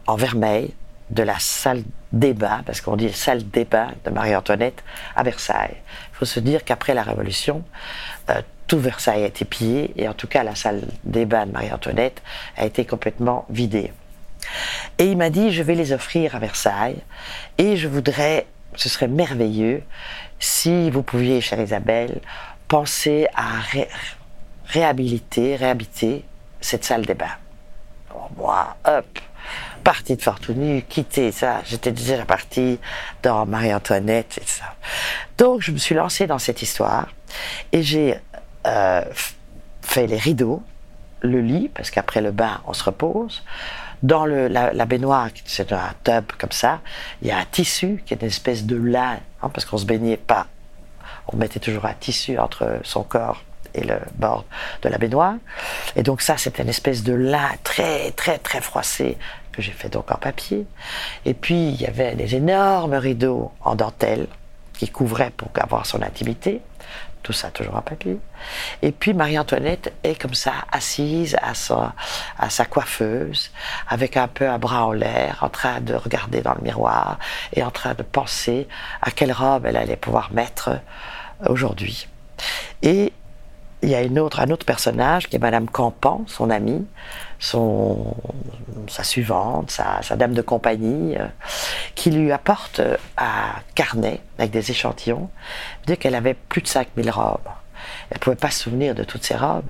[0.06, 0.74] en vermeil
[1.10, 1.82] de la salle
[2.12, 4.82] des parce qu'on dit salle des de Marie-Antoinette
[5.14, 5.76] à Versailles.
[6.12, 7.62] Il faut se dire qu'après la Révolution,
[8.30, 12.22] euh, tout Versailles a été pillé, et en tout cas la salle des de Marie-Antoinette
[12.56, 13.92] a été complètement vidée.
[14.98, 17.02] Et il m'a dit, je vais les offrir à Versailles
[17.58, 19.82] et je voudrais, ce serait merveilleux
[20.38, 22.20] si vous pouviez, chère Isabelle,
[22.68, 23.60] penser à
[24.68, 26.24] réhabiliter, réhabiter
[26.60, 27.36] cette salle des bains.
[28.36, 29.06] moi, hop,
[29.84, 31.62] partie de Fortuny, quitter ça.
[31.64, 32.78] J'étais déjà partie
[33.22, 34.74] dans Marie-Antoinette et ça.
[35.38, 37.08] Donc, je me suis lancée dans cette histoire
[37.72, 38.18] et j'ai
[38.66, 39.04] euh,
[39.82, 40.62] fait les rideaux,
[41.20, 43.44] le lit, parce qu'après le bain, on se repose.
[44.02, 46.80] Dans la, baignoire, c'est un tub comme ça,
[47.22, 49.86] il y a un tissu qui est une espèce de lin, hein, parce qu'on se
[49.86, 50.46] baignait pas.
[51.28, 53.42] On mettait toujours un tissu entre son corps
[53.74, 54.44] et le bord
[54.82, 55.34] de la baignoire.
[55.96, 59.16] Et donc ça, c'est une espèce de lin très, très, très froissé
[59.52, 60.66] que j'ai fait donc en papier.
[61.24, 64.26] Et puis, il y avait des énormes rideaux en dentelle
[64.74, 66.60] qui couvrait pour avoir son intimité.
[67.26, 68.20] Tout ça toujours en papier.
[68.82, 73.50] Et puis Marie-Antoinette est comme ça, assise à sa, coiffeuse,
[73.88, 77.18] avec un peu un bras en l'air, en train de regarder dans le miroir
[77.52, 78.68] et en train de penser
[79.02, 80.78] à quelle robe elle allait pouvoir mettre
[81.48, 82.06] aujourd'hui.
[82.82, 83.12] Et
[83.82, 86.86] il y a une autre, un autre personnage qui est Madame Campan, son amie,
[87.38, 88.14] son,
[88.88, 91.26] sa suivante, sa, dame de compagnie, euh,
[91.94, 92.80] qui lui apporte
[93.18, 95.30] un carnet avec des échantillons,
[95.86, 97.40] dire qu'elle avait plus de 5000 robes.
[98.10, 99.68] Elle ne pouvait pas se souvenir de toutes ses robes.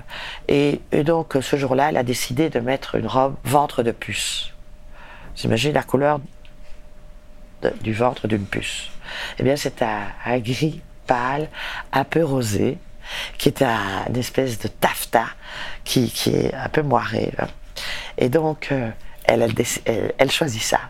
[0.48, 4.52] Et, donc, ce jour-là, elle a décidé de mettre une robe ventre de puce.
[5.36, 6.20] Vous imaginez la couleur
[7.80, 8.90] du ventre d'une puce.
[9.38, 11.48] Eh bien, c'est un, un gris pâle,
[11.92, 12.78] un peu rosé,
[13.38, 15.28] qui est un- une espèce de taffetas
[15.84, 17.32] qui, qui est un peu moiré.
[18.18, 18.90] Et donc, euh,
[19.24, 19.52] elle-
[20.18, 20.80] elle choisit ça.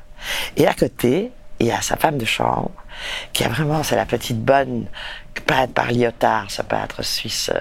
[0.57, 2.71] Et à côté, il y a sa femme de chambre,
[3.33, 4.87] qui a vraiment, c'est la petite bonne
[5.47, 7.61] peinte par Lyotard, ce peintre suisse euh,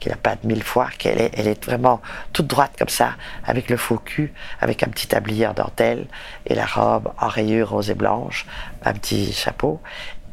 [0.00, 2.00] qui l'a peinte mille fois, qu'elle est, elle est vraiment
[2.32, 3.14] toute droite comme ça,
[3.46, 6.06] avec le faux cul, avec un petit tablier en dentelle
[6.46, 8.44] et la robe en rayures rose et blanche,
[8.84, 9.80] un petit chapeau,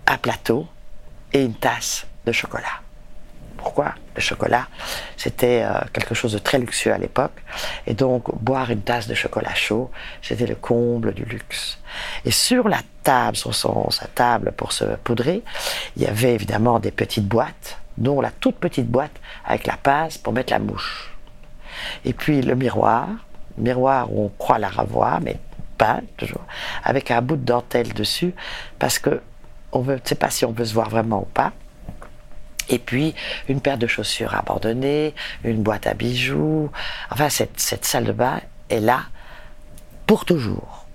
[0.07, 0.68] un plateau
[1.34, 2.82] et une tasse de chocolat.
[3.70, 4.67] Pourquoi Le chocolat,
[5.15, 7.39] c'était euh, quelque chose de très luxueux à l'époque.
[7.86, 9.91] Et donc, boire une tasse de chocolat chaud,
[10.24, 11.78] c'était le comble du luxe.
[12.26, 15.43] Et sur la table, sur son, sa table pour se poudrer,
[15.95, 19.13] il y avait évidemment des petites boîtes, dont la toute petite boîte
[19.45, 21.15] avec la pince pour mettre la mouche.
[22.05, 23.07] Et puis le miroir,
[23.59, 25.38] miroir où on croit la revoir, mais
[25.78, 26.43] peint toujours,
[26.84, 28.34] avec un bout de dentelle dessus,
[28.80, 29.22] parce que
[29.72, 31.53] on ne sait pas si on veut se voir vraiment ou pas.
[32.70, 33.15] Et puis
[33.47, 35.13] une paire de chaussures abandonnées,
[35.43, 36.72] une boîte à bijoux.
[37.11, 38.39] Enfin, cette, cette salle de bain
[38.70, 39.03] est là
[40.05, 40.86] pour toujours.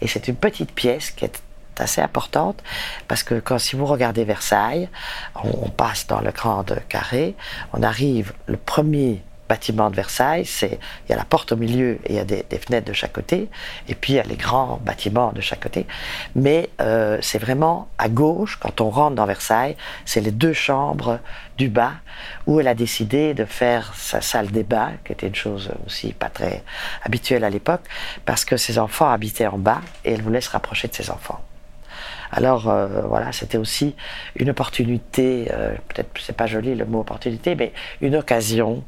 [0.00, 1.42] Et c'est une petite pièce qui est
[1.78, 2.62] assez importante
[3.06, 4.88] parce que quand si vous regardez Versailles,
[5.36, 7.36] on, on passe dans le grand carré,
[7.72, 11.98] on arrive le premier bâtiment de Versailles, c'est il y a la porte au milieu
[12.04, 13.48] et il y a des, des fenêtres de chaque côté,
[13.88, 15.86] et puis il y a les grands bâtiments de chaque côté.
[16.34, 21.20] Mais euh, c'est vraiment à gauche quand on rentre dans Versailles, c'est les deux chambres
[21.56, 21.94] du bas
[22.46, 26.12] où elle a décidé de faire sa salle des bains, qui était une chose aussi
[26.12, 26.62] pas très
[27.02, 27.82] habituelle à l'époque,
[28.24, 31.40] parce que ses enfants habitaient en bas et elle voulait se rapprocher de ses enfants.
[32.32, 33.94] Alors euh, voilà, c'était aussi
[34.36, 38.84] une opportunité, euh, peut-être c'est pas joli le mot opportunité, mais une occasion,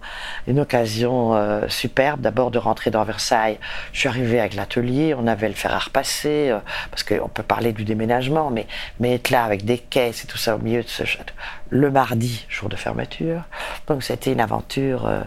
[0.47, 3.59] une occasion euh, superbe d'abord de rentrer dans Versailles.
[3.93, 6.59] Je suis arrivé avec l'atelier, on avait le fer à repasser, euh,
[6.91, 8.67] parce qu'on peut parler du déménagement, mais,
[8.99, 11.35] mais être là avec des caisses et tout ça au milieu de ce château,
[11.71, 13.43] le mardi, jour de fermeture.
[13.87, 15.23] Donc c'était une aventure, euh,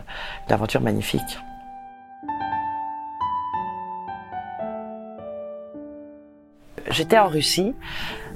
[0.48, 1.38] une aventure magnifique.
[6.90, 7.74] J'étais en Russie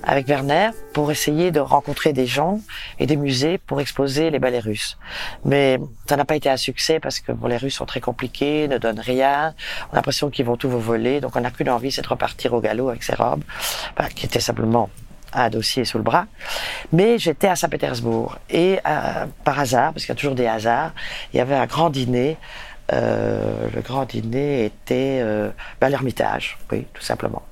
[0.03, 2.59] avec Werner pour essayer de rencontrer des gens
[2.99, 4.97] et des musées pour exposer les ballets russes.
[5.43, 8.77] Mais ça n'a pas été un succès parce que les Russes sont très compliqués, ne
[8.77, 9.53] donnent rien.
[9.89, 11.19] On a l'impression qu'ils vont tout vous voler.
[11.19, 13.43] Donc on n'a qu'une envie, c'est de repartir au galop avec ses robes,
[13.97, 14.89] enfin, qui étaient simplement
[15.33, 16.25] un dossier sous le bras.
[16.93, 20.93] Mais j'étais à Saint-Pétersbourg et euh, par hasard, parce qu'il y a toujours des hasards,
[21.33, 22.37] il y avait un grand dîner
[22.93, 25.49] euh, le grand dîner était euh,
[25.81, 27.43] l'Ermitage, oui, tout simplement.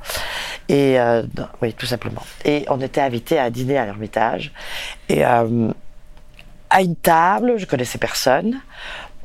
[0.70, 1.24] Et euh,
[1.62, 2.22] oui, tout simplement.
[2.44, 4.52] Et on était invité à dîner à l'Ermitage.
[5.10, 5.72] Et euh,
[6.70, 8.60] à une table, je connaissais personne.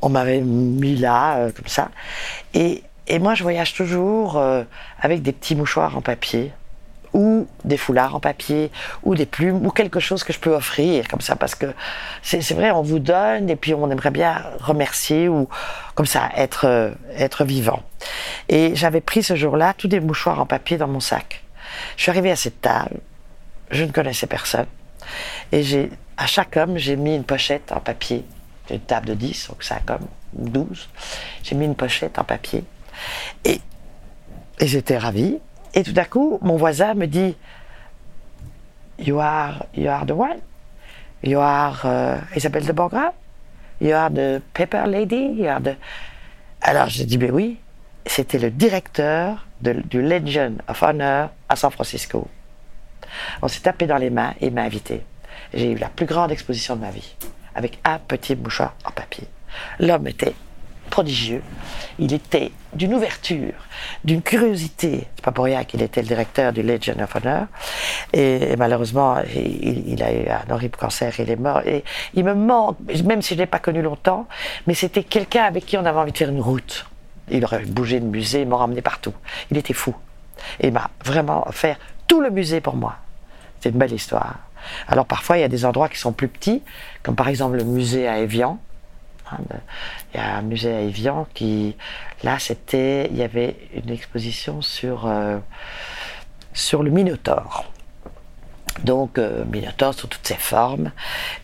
[0.03, 1.91] On m'avait mis là, euh, comme ça.
[2.55, 4.41] Et, et moi, je voyage toujours
[5.01, 6.53] avec des petits mouchoirs en papier
[7.13, 8.71] ou des foulards en papier,
[9.03, 11.67] ou des plumes, ou quelque chose que je peux offrir comme ça, parce que
[12.23, 15.49] c'est vrai, on vous donne et puis on aimerait bien remercier ou
[15.95, 17.83] comme ça être euh, être vivant.
[18.49, 21.43] Et j'avais pris ce jour-là tous des mouchoirs en papier dans mon sac.
[21.97, 23.01] Je suis arrivée à cette table,
[23.71, 24.67] je ne connaissais personne,
[25.53, 28.25] et j'ai à chaque homme j'ai mis une pochette en papier.
[28.71, 30.89] Une table de 10, donc 5 hommes, 12.
[31.43, 32.63] J'ai mis une pochette en papier,
[33.45, 33.61] et
[34.61, 35.39] et j'étais ravie.
[35.75, 37.37] Et tout à coup, mon voisin me dit
[38.99, 40.39] You are, you are the one?
[41.23, 43.13] You are euh, Isabelle de Borgra?
[43.81, 45.35] You are the paper lady?
[45.37, 45.77] You are the...
[46.61, 47.59] Alors j'ai dit Ben oui,
[48.05, 52.29] c'était le directeur du Legion of Honor à San Francisco.
[53.43, 55.03] On s'est tapé dans les mains et il m'a invité.
[55.55, 57.15] J'ai eu la plus grande exposition de ma vie,
[57.55, 59.27] avec un petit mouchoir en papier.
[59.79, 60.35] L'homme était
[60.91, 61.43] prodigieux.
[61.99, 63.55] Il était d'une ouverture,
[64.05, 65.07] d'une curiosité.
[65.17, 67.47] C'est pas pour rien qu'il était le directeur du Legion of Honor.
[68.13, 71.63] Et, malheureusement, il, a eu un horrible cancer, il est mort.
[71.67, 71.85] Et
[72.15, 74.27] il me manque, même si je l'ai pas connu longtemps,
[74.67, 76.87] mais c'était quelqu'un avec qui on avait envie de faire une route.
[77.31, 79.15] Il aurait bougé de musée, il m'a ramené partout.
[79.51, 79.95] Il était fou.
[80.59, 82.97] Et il m'a vraiment offert tout le musée pour moi.
[83.61, 84.37] C'est une belle histoire.
[84.89, 86.63] Alors parfois, il y a des endroits qui sont plus petits,
[87.03, 88.59] comme par exemple le musée à Evian.
[89.39, 91.77] Il y a un musée à Evian qui,
[92.23, 95.39] là, c'était, il y avait une exposition sur, euh,
[96.53, 97.65] sur le Minotaure.
[98.85, 100.93] Donc, euh, Minotaure sous toutes ses formes.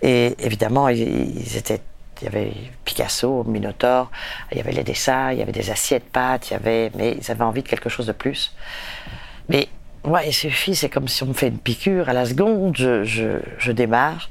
[0.03, 1.83] Et évidemment, ils, étaient
[2.23, 2.53] il y avait
[2.87, 4.11] Picasso, Minotaure,
[4.51, 7.19] il y avait les dessins, il y avait des assiettes pâtes, il y avait, mais
[7.21, 8.55] ils avaient envie de quelque chose de plus.
[9.51, 9.69] Mais
[10.07, 13.05] moi, il suffit, c'est comme si on me fait une piqûre à la seconde, je,
[13.05, 14.29] je, je démarre.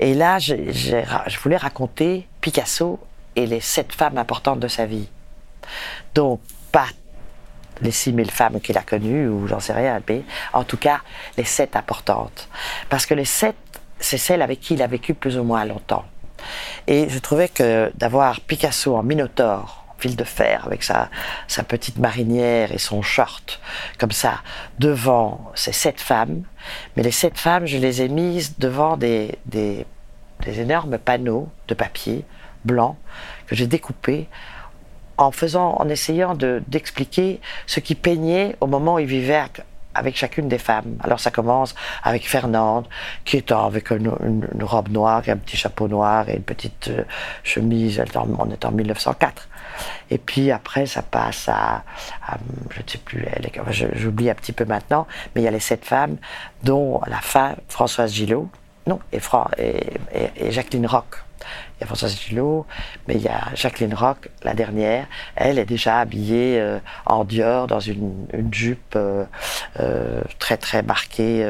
[0.00, 2.98] Et là, je, je voulais raconter Picasso
[3.36, 5.08] et les sept femmes importantes de sa vie.
[6.14, 6.40] Donc,
[6.72, 6.88] pas
[7.80, 11.00] les 6000 femmes qu'il a connues, ou j'en sais rien, mais en tout cas,
[11.36, 12.48] les sept importantes.
[12.88, 13.56] Parce que les sept,
[13.98, 16.04] c'est celles avec qui il a vécu plus ou moins longtemps.
[16.86, 21.08] Et je trouvais que d'avoir Picasso en Minotaure, fil de fer, avec sa,
[21.68, 23.60] petite marinière et son short,
[23.98, 24.42] comme ça,
[24.80, 26.42] devant ces sept femmes,
[26.96, 29.38] mais les sept femmes, je les ai mises devant des,
[30.44, 32.24] énormes panneaux de papier
[32.64, 32.96] blanc
[33.46, 34.28] que j'ai découpés
[35.18, 39.44] en faisant, en essayant d'expliquer ce qui peignait au moment où il vivait
[39.94, 40.96] avec chacune des femmes.
[41.04, 42.86] Alors ça commence avec Fernande,
[43.24, 44.10] qui est avec une,
[44.62, 47.04] robe noire, un petit chapeau noir et une petite euh,
[47.44, 48.02] chemise,
[48.38, 49.48] on est en 1904.
[50.10, 51.82] Et puis après, ça passe à,
[52.70, 53.26] je ne sais plus,
[53.94, 56.16] j'oublie un petit peu maintenant, mais il y a les sept femmes,
[56.62, 58.48] dont la fin, Françoise Gillot,
[58.86, 59.20] non, et,
[59.58, 61.22] et, et Jacqueline Roch
[61.76, 62.66] il y a Françoise Gillot,
[63.08, 65.06] mais il y a Jacqueline Roch, la dernière.
[65.34, 69.24] Elle est déjà habillée euh, en Dior dans une, jupe euh,
[69.80, 71.46] euh, très très marquée,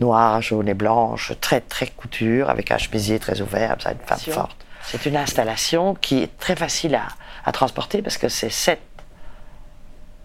[0.00, 4.18] noire, jaune et blanche, très très couture, avec un chemisier très ouvert, ça une femme
[4.18, 4.56] forte.
[4.82, 7.08] C'est une installation qui est très facile à,
[7.44, 8.80] à transporter parce que c'est sept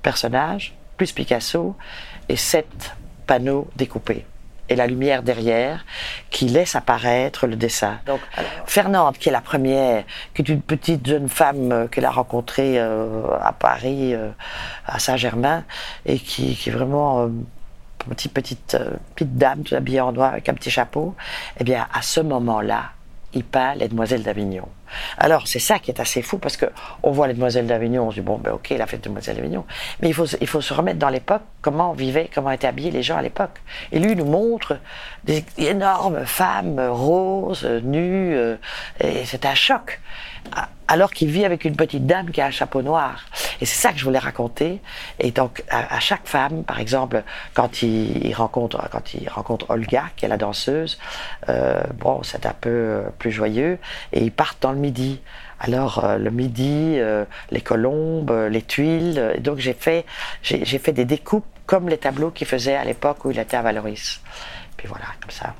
[0.01, 1.75] personnages, plus Picasso,
[2.29, 2.95] et sept
[3.25, 4.25] panneaux découpés
[4.69, 5.85] et la lumière derrière
[6.29, 7.99] qui laisse apparaître le dessin.
[8.05, 8.21] Donc,
[8.65, 10.03] Fernande, qui est la première,
[10.33, 14.29] qui est une petite jeune femme euh, qu'elle a rencontrée euh, à Paris, euh,
[14.85, 15.63] à Saint-Germain,
[16.05, 17.29] et qui, qui, est vraiment
[18.09, 18.77] petite, petite,
[19.15, 21.15] petite dame, tout habillée en noir avec un petit chapeau,
[21.59, 22.91] eh bien, à ce moment-là,
[23.33, 24.67] il peint Les Demoiselles d'Avignon.
[25.17, 26.65] Alors, c'est ça qui est assez fou parce que
[27.01, 29.37] on voit les Demoiselles d'Avignon, on se dit bon, ben ok, il a fait Demoiselles
[29.37, 29.65] d'Avignon.
[30.01, 33.03] Mais il faut, il faut se remettre dans l'époque, comment vivaient, comment étaient habillés les
[33.03, 33.61] gens à l'époque.
[33.91, 34.77] Et lui, il nous montre
[35.23, 38.55] des énormes femmes roses, nues, euh,
[38.99, 39.99] et c'est un choc
[40.87, 43.25] alors qu'il vit avec une petite dame qui a un chapeau noir.
[43.61, 44.81] Et c'est ça que je voulais raconter.
[45.19, 47.23] Et donc, à, chaque femme, par exemple,
[47.53, 50.99] quand il, rencontre, quand il rencontre Olga, qui est la danseuse,
[51.49, 53.79] euh, bon, c'est un peu euh, plus joyeux,
[54.11, 55.19] et ils partent dans le midi.
[55.59, 56.99] Alors euh, le midi,
[57.51, 59.37] les colombes, les tuiles.
[59.39, 60.05] Donc j'ai fait,
[60.41, 63.61] j'ai fait des découpes comme les tableaux qu'il faisait à l'époque où il était à
[63.61, 64.19] Valoris.
[64.75, 65.55] Puis voilà, comme ça.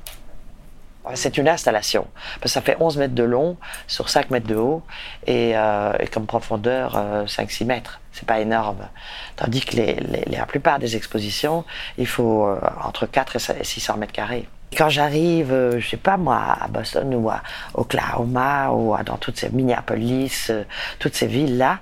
[1.14, 2.06] C'est une installation.
[2.40, 4.82] Parce que ça fait 11 mètres de long sur 5 mètres de haut
[5.26, 6.96] et, euh, comme profondeur
[7.26, 8.00] 5-6 euh, mètres.
[8.12, 8.88] C'est pas énorme.
[9.36, 9.96] Tandis que les,
[10.26, 11.64] la plupart des expositions,
[11.98, 14.48] il faut euh, entre 4 et 600 mètres carrés.
[14.76, 17.42] Quand j'arrive, je sais pas moi, à Boston ou à
[17.74, 20.50] Oklahoma ou dans toutes ces Minneapolis,
[20.98, 21.78] toutes ces villes-là,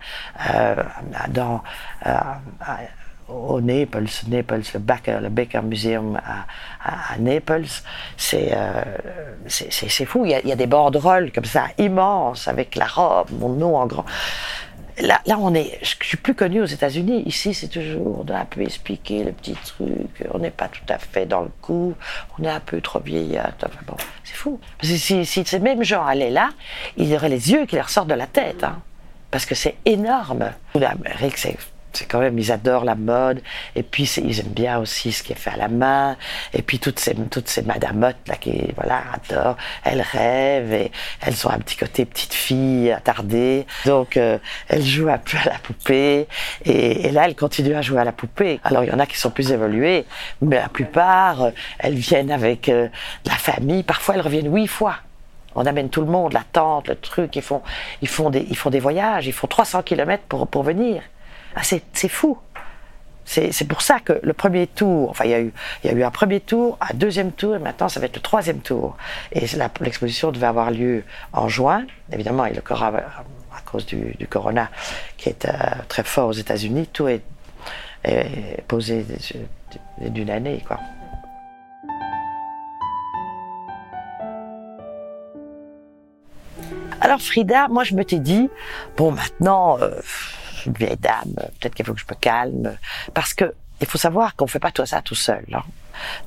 [1.28, 1.62] dans
[3.32, 7.64] au Naples, Naples, le Baker, le Museum à, Naples,
[8.34, 8.84] euh,
[9.46, 10.24] c'est fou.
[10.24, 13.86] Il y, a, a, des banderoles comme ça immenses avec la robe, mon nom en
[13.86, 14.04] grand.
[15.00, 17.22] Là, là on est, je, suis plus connu aux États-Unis.
[17.26, 20.24] Ici, c'est toujours un peu expliquer le petit truc.
[20.32, 21.94] On n'est pas tout à fait dans le coup.
[22.38, 23.52] On est un peu trop vieillard.
[23.56, 24.60] Enfin, bon, c'est fou.
[24.82, 26.50] Si, ces mêmes gens allaient là,
[26.96, 28.64] ils auraient les yeux qui leur sortent de la tête.
[28.64, 28.80] Hein,
[29.30, 30.50] parce que c'est énorme.
[30.74, 31.56] L'Amérique, c'est
[31.92, 33.40] c'est quand même, ils adorent la mode,
[33.74, 36.16] et puis ils aiment bien aussi ce qui est fait à la main,
[36.52, 41.46] et puis toutes ces, toutes ces madamottes là qui, voilà, adorent, elles rêvent, et elles
[41.46, 44.38] ont un petit côté petite fille attardée, donc euh,
[44.68, 46.26] elles jouent un peu à la poupée,
[46.64, 48.60] et, là elles continuent à jouer à la poupée.
[48.64, 50.04] Alors il y en a qui sont plus évoluées,
[50.40, 52.88] mais la plupart, euh, elles viennent avec euh,
[53.24, 54.96] la famille, parfois elles reviennent huit fois.
[55.54, 57.62] On amène tout le monde, la tante, le truc, ils font,
[58.00, 61.02] ils font, des, ils font des voyages, ils font 300 km pour, pour venir.
[61.54, 62.38] Ah, c'est fou.
[63.24, 65.96] C'est pour ça que le premier tour, enfin il y, a eu, il y a
[65.96, 68.96] eu un premier tour, un deuxième tour, et maintenant ça va être le troisième tour.
[69.30, 69.46] Et
[69.80, 72.98] l'exposition devait avoir lieu en juin, évidemment, et le corona,
[73.56, 74.70] à cause du, corona
[75.16, 75.52] qui est euh,
[75.88, 77.22] très fort aux États-Unis, tout est,
[78.66, 79.06] posé
[80.00, 80.62] d'une année.
[87.00, 88.50] Alors Frida, moi je me t'ai dit,
[88.96, 89.78] bon maintenant...
[89.80, 90.00] Euh,
[90.62, 92.76] suis une vieille dame, peut-être qu'il faut que je me calme.
[93.14, 95.44] Parce que il faut savoir qu'on ne fait pas tout ça tout seul.
[95.52, 95.62] Hein.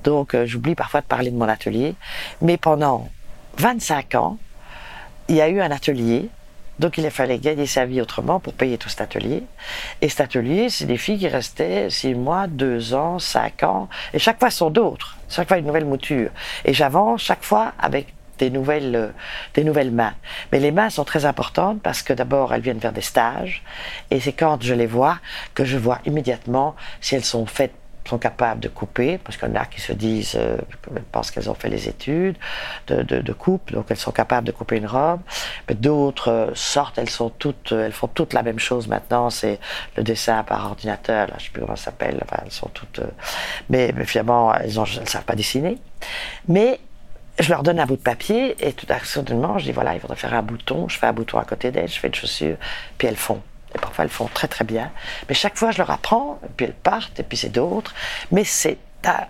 [0.04, 1.96] Donc euh, j'oublie parfois de parler de mon atelier.
[2.42, 3.10] Mais pendant
[3.58, 4.38] 25 ans,
[5.30, 6.30] il y a eu un atelier.
[6.80, 9.44] Donc il fallait gagner sa vie autrement pour payer tout cet atelier.
[10.02, 13.88] Et cet atelier, c'est des filles qui restaient 6 mois, 2 ans, 5 ans.
[14.14, 15.18] Et chaque fois sont d'autres.
[15.30, 16.32] Chaque fois une nouvelle mouture.
[16.66, 19.08] Et j'avance chaque fois avec des nouvelles, euh,
[19.54, 20.14] des nouvelles mains.
[20.52, 23.64] Mais les mains sont très importantes parce que d'abord, elles viennent faire des stages.
[24.12, 25.20] Et c'est quand je les vois
[25.54, 27.74] que je vois immédiatement si elles sont faites
[28.08, 30.58] sont capables de couper, parce qu'il y en a qui se disent, euh,
[31.12, 32.38] pensent qu'elles ont fait les études
[32.88, 35.22] de, de, coupe, donc elles sont capables de couper une robe.
[35.68, 39.30] Mais d'autres euh, sortent, elles sont toutes, elles font toutes la même chose maintenant.
[39.30, 39.60] C'est
[39.98, 42.20] le dessin par ordinateur, là, je sais plus comment ça s'appelle.
[42.24, 43.08] Enfin, elles sont toutes, euh,
[43.70, 45.78] mais, mais, finalement, elles, elles savent pas dessiner.
[46.48, 46.80] Mais
[47.40, 50.00] je leur donne un bout de papier et tout à coup, je dis voilà, il
[50.00, 50.88] faudrait faire un bouton.
[50.88, 52.58] Je fais un bouton à côté d'elles, je fais une chaussure,
[52.98, 53.42] puis elles font.
[53.74, 54.92] Et parfois, elles font très très bien.
[55.28, 57.94] Mais chaque fois, je leur apprends, puis elles partent, et puis c'est d'autres.
[58.32, 58.78] Mais c'est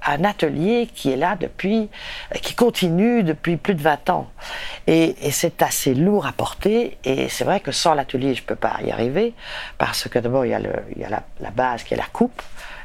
[0.06, 1.90] un atelier qui est là depuis,
[2.42, 4.30] qui continue depuis plus de 20 ans.
[4.88, 6.98] Et, c'est assez lourd à porter.
[7.04, 9.34] Et c'est vrai que sans l'atelier, je ne peux pas y arriver.
[9.78, 12.42] Parce que d'abord, il y a, y a la, base qui est la coupe.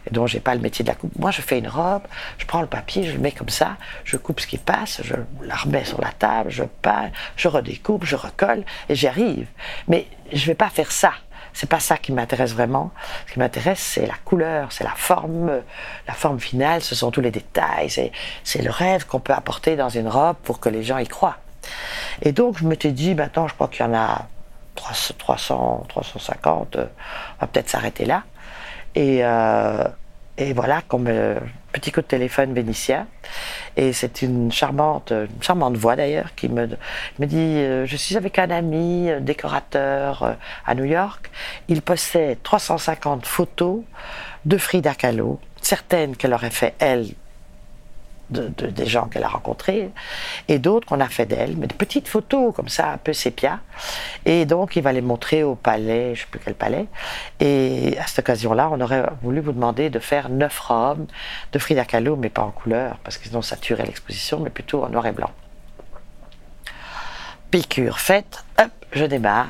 [0.06, 1.16] Et donc, j'ai pas le métier de la coupe.
[1.18, 2.02] Moi, je fais une robe,
[2.38, 5.14] je prends le papier, je le mets comme ça, je coupe ce qui passe, je
[5.42, 9.46] la remets sur la table, je peins, je redécoupe, je recolle, et j'y arrive.
[9.88, 11.12] Mais je vais pas faire ça
[11.52, 12.90] c'est pas ça qui m'intéresse vraiment.
[13.26, 15.62] Ce qui m'intéresse, c'est la couleur, c'est la forme,
[16.06, 19.88] la forme finale, ce sont tous les détails, c'est le rêve qu'on peut apporter dans
[19.88, 21.38] une robe pour que les gens y croient.
[22.22, 24.26] Et donc, je m'étais dit, maintenant, je crois qu'il y en a
[24.76, 26.80] 300, 350, on
[27.40, 28.22] va peut-être s'arrêter là.
[28.94, 29.84] Et, euh,
[30.36, 31.38] et voilà, comme euh,
[31.72, 33.06] petit coup de téléphone vénitien.
[33.76, 36.66] Et c'est une charmante, une charmante voix d'ailleurs qui me,
[37.18, 40.36] dit euh, Je suis avec un ami décorateur
[40.66, 41.30] à New York.
[41.68, 43.82] Il possède 350 photos
[44.44, 47.06] de Frida Kahlo, certaines qu'elle aurait fait elle
[48.30, 49.90] de, de, des gens qu'elle a rencontrés,
[50.48, 53.60] et d'autres qu'on a fait d'elle, mais de petites photos comme ça, un peu sépia.
[54.24, 56.86] Et donc, il va les montrer au palais, je ne sais plus quel palais.
[57.38, 61.06] Et à cette occasion-là, on aurait voulu vous demander de faire neuf robes
[61.52, 64.88] de Frida Kahlo, mais pas en couleur, parce sinon ça tuerait l'exposition, mais plutôt en
[64.88, 65.30] noir et blanc.
[67.50, 69.48] Piqûre faite, hop, je démarre,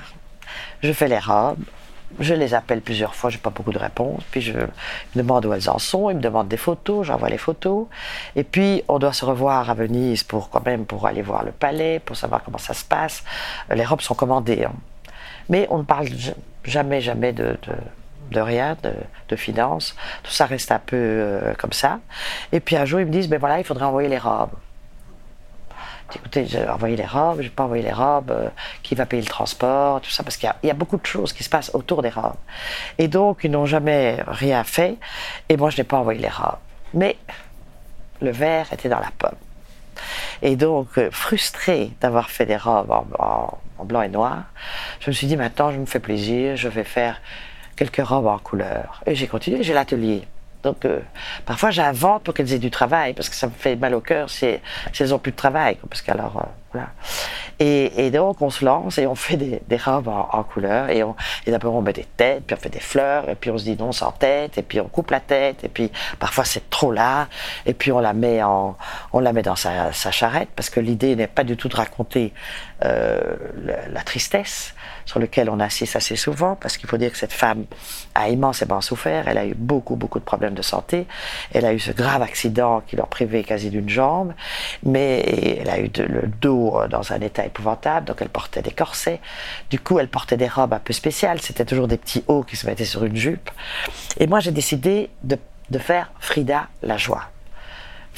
[0.83, 1.63] je fais les robes,
[2.19, 4.23] je les appelle plusieurs fois, j'ai pas beaucoup de réponses.
[4.31, 4.69] Puis je me
[5.15, 6.11] demande où elles en sont.
[6.11, 7.87] Ils me demandent des photos, j'envoie les photos.
[8.37, 11.53] Et puis on doit se revoir à Venise pour quand même pour aller voir le
[11.53, 13.23] palais, pour savoir comment ça se passe.
[13.73, 14.73] Les robes sont commandées, hein.
[15.49, 16.09] mais on ne parle
[16.65, 17.75] jamais, jamais de, de
[18.31, 18.93] de rien, de,
[19.29, 19.97] de finances.
[20.23, 21.99] Tout ça reste un peu euh, comme ça.
[22.53, 24.51] Et puis un jour, ils me disent, ben voilà, il faudrait envoyer les robes
[26.17, 28.49] écoutez, j'ai envoyé les robes, j'ai pas envoyé les robes, euh,
[28.83, 31.45] qui va payer le transport, tout ça, parce qu'il y, a beaucoup de choses qui
[31.45, 32.35] se passent autour des robes.
[32.99, 34.97] Et donc, ils n'ont jamais rien fait,
[35.49, 36.59] et moi, je n'ai pas envoyé les robes.
[36.95, 37.17] Mais
[38.21, 39.39] le verre était dans la pomme.
[40.43, 44.45] Et donc, euh, frustré d'avoir fait des robes en, blanc et noir,
[45.01, 47.21] je me suis dit, maintenant, je me fais plaisir, je vais faire
[47.77, 49.03] quelques robes en couleur.
[49.07, 50.27] Et j'ai continué, j'ai l'atelier.
[50.63, 51.01] Donc, euh,
[51.47, 54.29] parfois, j'invente pour qu'elles aient du travail, parce que ça me fait mal au cœur
[54.29, 54.47] si,
[54.93, 55.79] si elles ont plus de travail.
[55.89, 56.60] Parce qu'alors, euh,
[57.63, 60.89] Et, donc, on se lance et on fait des, robes en, couleur.
[60.89, 61.03] Et,
[61.47, 63.65] et d'abord, on met des têtes, puis on fait des fleurs, et puis on se
[63.65, 66.91] dit non, sans tête, et puis on coupe la tête, et puis parfois c'est trop
[66.91, 67.29] là,
[67.67, 71.27] et puis on la met on la met dans sa, charrette, parce que l'idée n'est
[71.27, 72.33] pas du tout de raconter
[72.85, 73.21] euh,
[73.93, 77.65] la, tristesse, sur lequel on assiste assez souvent, parce qu'il faut dire que cette femme
[78.15, 81.07] a immensément souffert, elle a eu beaucoup, beaucoup de problèmes de santé,
[81.53, 84.33] elle a eu ce grave accident qui leur privait quasi d'une jambe,
[84.83, 89.21] mais elle a eu le dos dans un état épouvantable, donc elle portait des corsets,
[89.71, 92.57] du coup elle portait des robes un peu spéciales, c'était toujours des petits hauts qui
[92.57, 93.51] se mettaient sur une jupe,
[94.19, 95.39] et moi j'ai décidé de,
[95.79, 97.25] faire Frida la joie.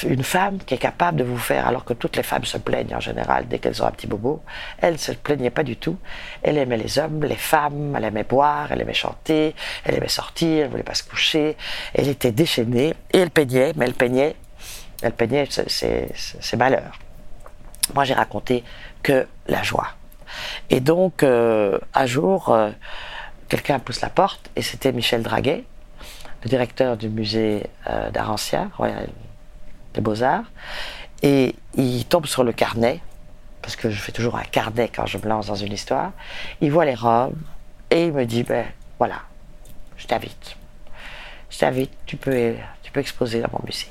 [0.05, 2.97] Une femme qui est capable de vous faire, alors que toutes les femmes se plaignent
[2.97, 4.43] en général dès qu'elles ont un petit bobo,
[4.79, 5.99] elle ne se plaignait pas du tout.
[6.43, 10.65] Elle aimait les hommes, les femmes, elle aimait boire, elle aimait chanter, elle aimait sortir,
[10.65, 11.57] elle voulait pas se coucher,
[11.95, 14.35] elle était déchaînée et elle peignait, mais elle peignait,
[15.03, 16.99] elle peignait ses malheurs.
[17.95, 18.65] Moi, j'ai raconté
[19.03, 19.89] que la joie.
[20.71, 22.71] Et donc, euh, un jour, euh,
[23.49, 25.65] quelqu'un pousse la porte et c'était Michel Draguet,
[26.43, 29.09] le directeur du musée euh, d'art ancien, Royal
[29.95, 30.45] des Beaux-Arts,
[31.23, 33.01] et il tombe sur le carnet,
[33.61, 36.13] parce que je fais toujours un carnet quand je me lance dans une histoire.
[36.61, 37.37] Il voit les robes,
[37.91, 38.65] et il me dit, ben
[38.99, 39.21] voilà,
[39.99, 40.57] je t'invite.
[41.51, 43.89] Je t'invite, tu peux, tu peux exposer dans mon musée.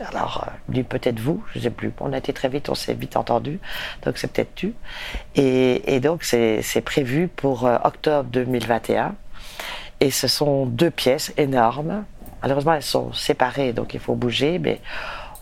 [0.00, 1.92] Alors, euh, dit peut-être vous, je ne sais plus.
[2.00, 3.60] On a été très vite, on s'est vite entendu,
[4.04, 4.74] donc c'est peut-être tu.
[5.34, 9.14] Et, et donc, c'est prévu pour euh, octobre 2021.
[10.00, 12.04] Et ce sont deux pièces énormes
[12.42, 14.58] Malheureusement, elles sont séparées, donc il faut bouger.
[14.58, 14.80] Mais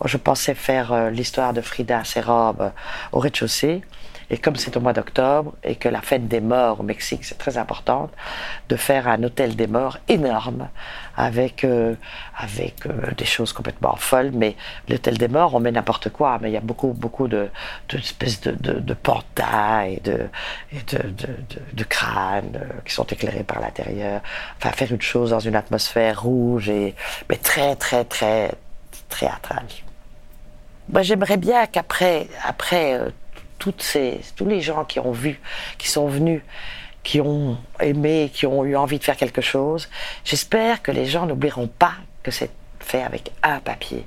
[0.05, 2.73] je pensais faire euh, l'histoire de Frida, ses robes,
[3.13, 3.83] au rez-de-chaussée.
[4.35, 7.39] Et comme c'est au mois d'octobre et que la fête des morts au Mexique, c'est
[7.39, 8.11] très importante,
[8.69, 10.71] de faire un hôtel des morts énorme
[11.17, 11.95] avec, euh,
[12.37, 14.33] avec euh, des choses complètement folles.
[14.35, 14.57] Mais
[14.89, 16.41] l'hôtel des morts, on met n'importe quoi.
[16.43, 17.49] Mais il y a beaucoup, beaucoup de,
[17.91, 18.97] de, de, de, de
[19.87, 20.29] et de,
[20.73, 21.29] et de, de,
[21.73, 24.21] de, crânes euh, qui sont éclairés par l'intérieur.
[24.57, 26.97] Enfin, faire une chose dans une atmosphère rouge et,
[27.29, 28.51] mais très, très, très
[29.17, 29.67] théâtrale.
[30.89, 32.99] Moi, j'aimerais bien qu'après, après,
[33.79, 35.41] ces, tous les gens qui ont vu,
[35.79, 36.43] qui sont venus,
[37.03, 39.89] qui ont aimé, qui ont eu envie de faire quelque chose,
[40.25, 42.51] j'espère que les gens n'oublieront pas que c'est
[42.81, 44.05] fait avec un papier.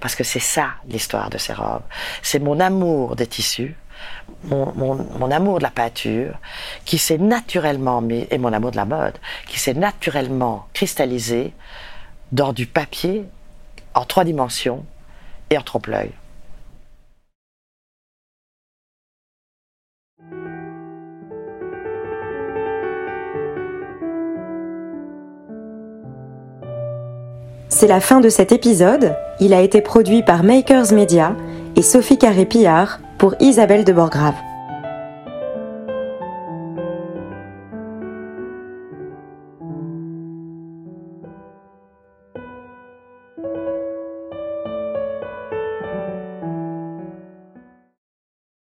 [0.00, 1.82] Parce que c'est ça l'histoire de ces robes.
[2.22, 3.76] C'est mon amour des tissus,
[4.44, 6.34] mon, mon, amour de la peinture,
[6.84, 9.16] qui s'est naturellement et mon amour de la mode,
[9.46, 11.52] qui s'est naturellement cristallisé
[12.32, 13.24] dans du papier
[13.94, 14.84] en trois dimensions
[15.50, 16.10] et en trompe-l'œil.
[27.68, 29.14] C'est la fin de cet épisode.
[29.40, 31.34] Il a été produit par Makers Media
[31.76, 34.34] et Sophie Carré-Pillard pour Isabelle de Borgrave.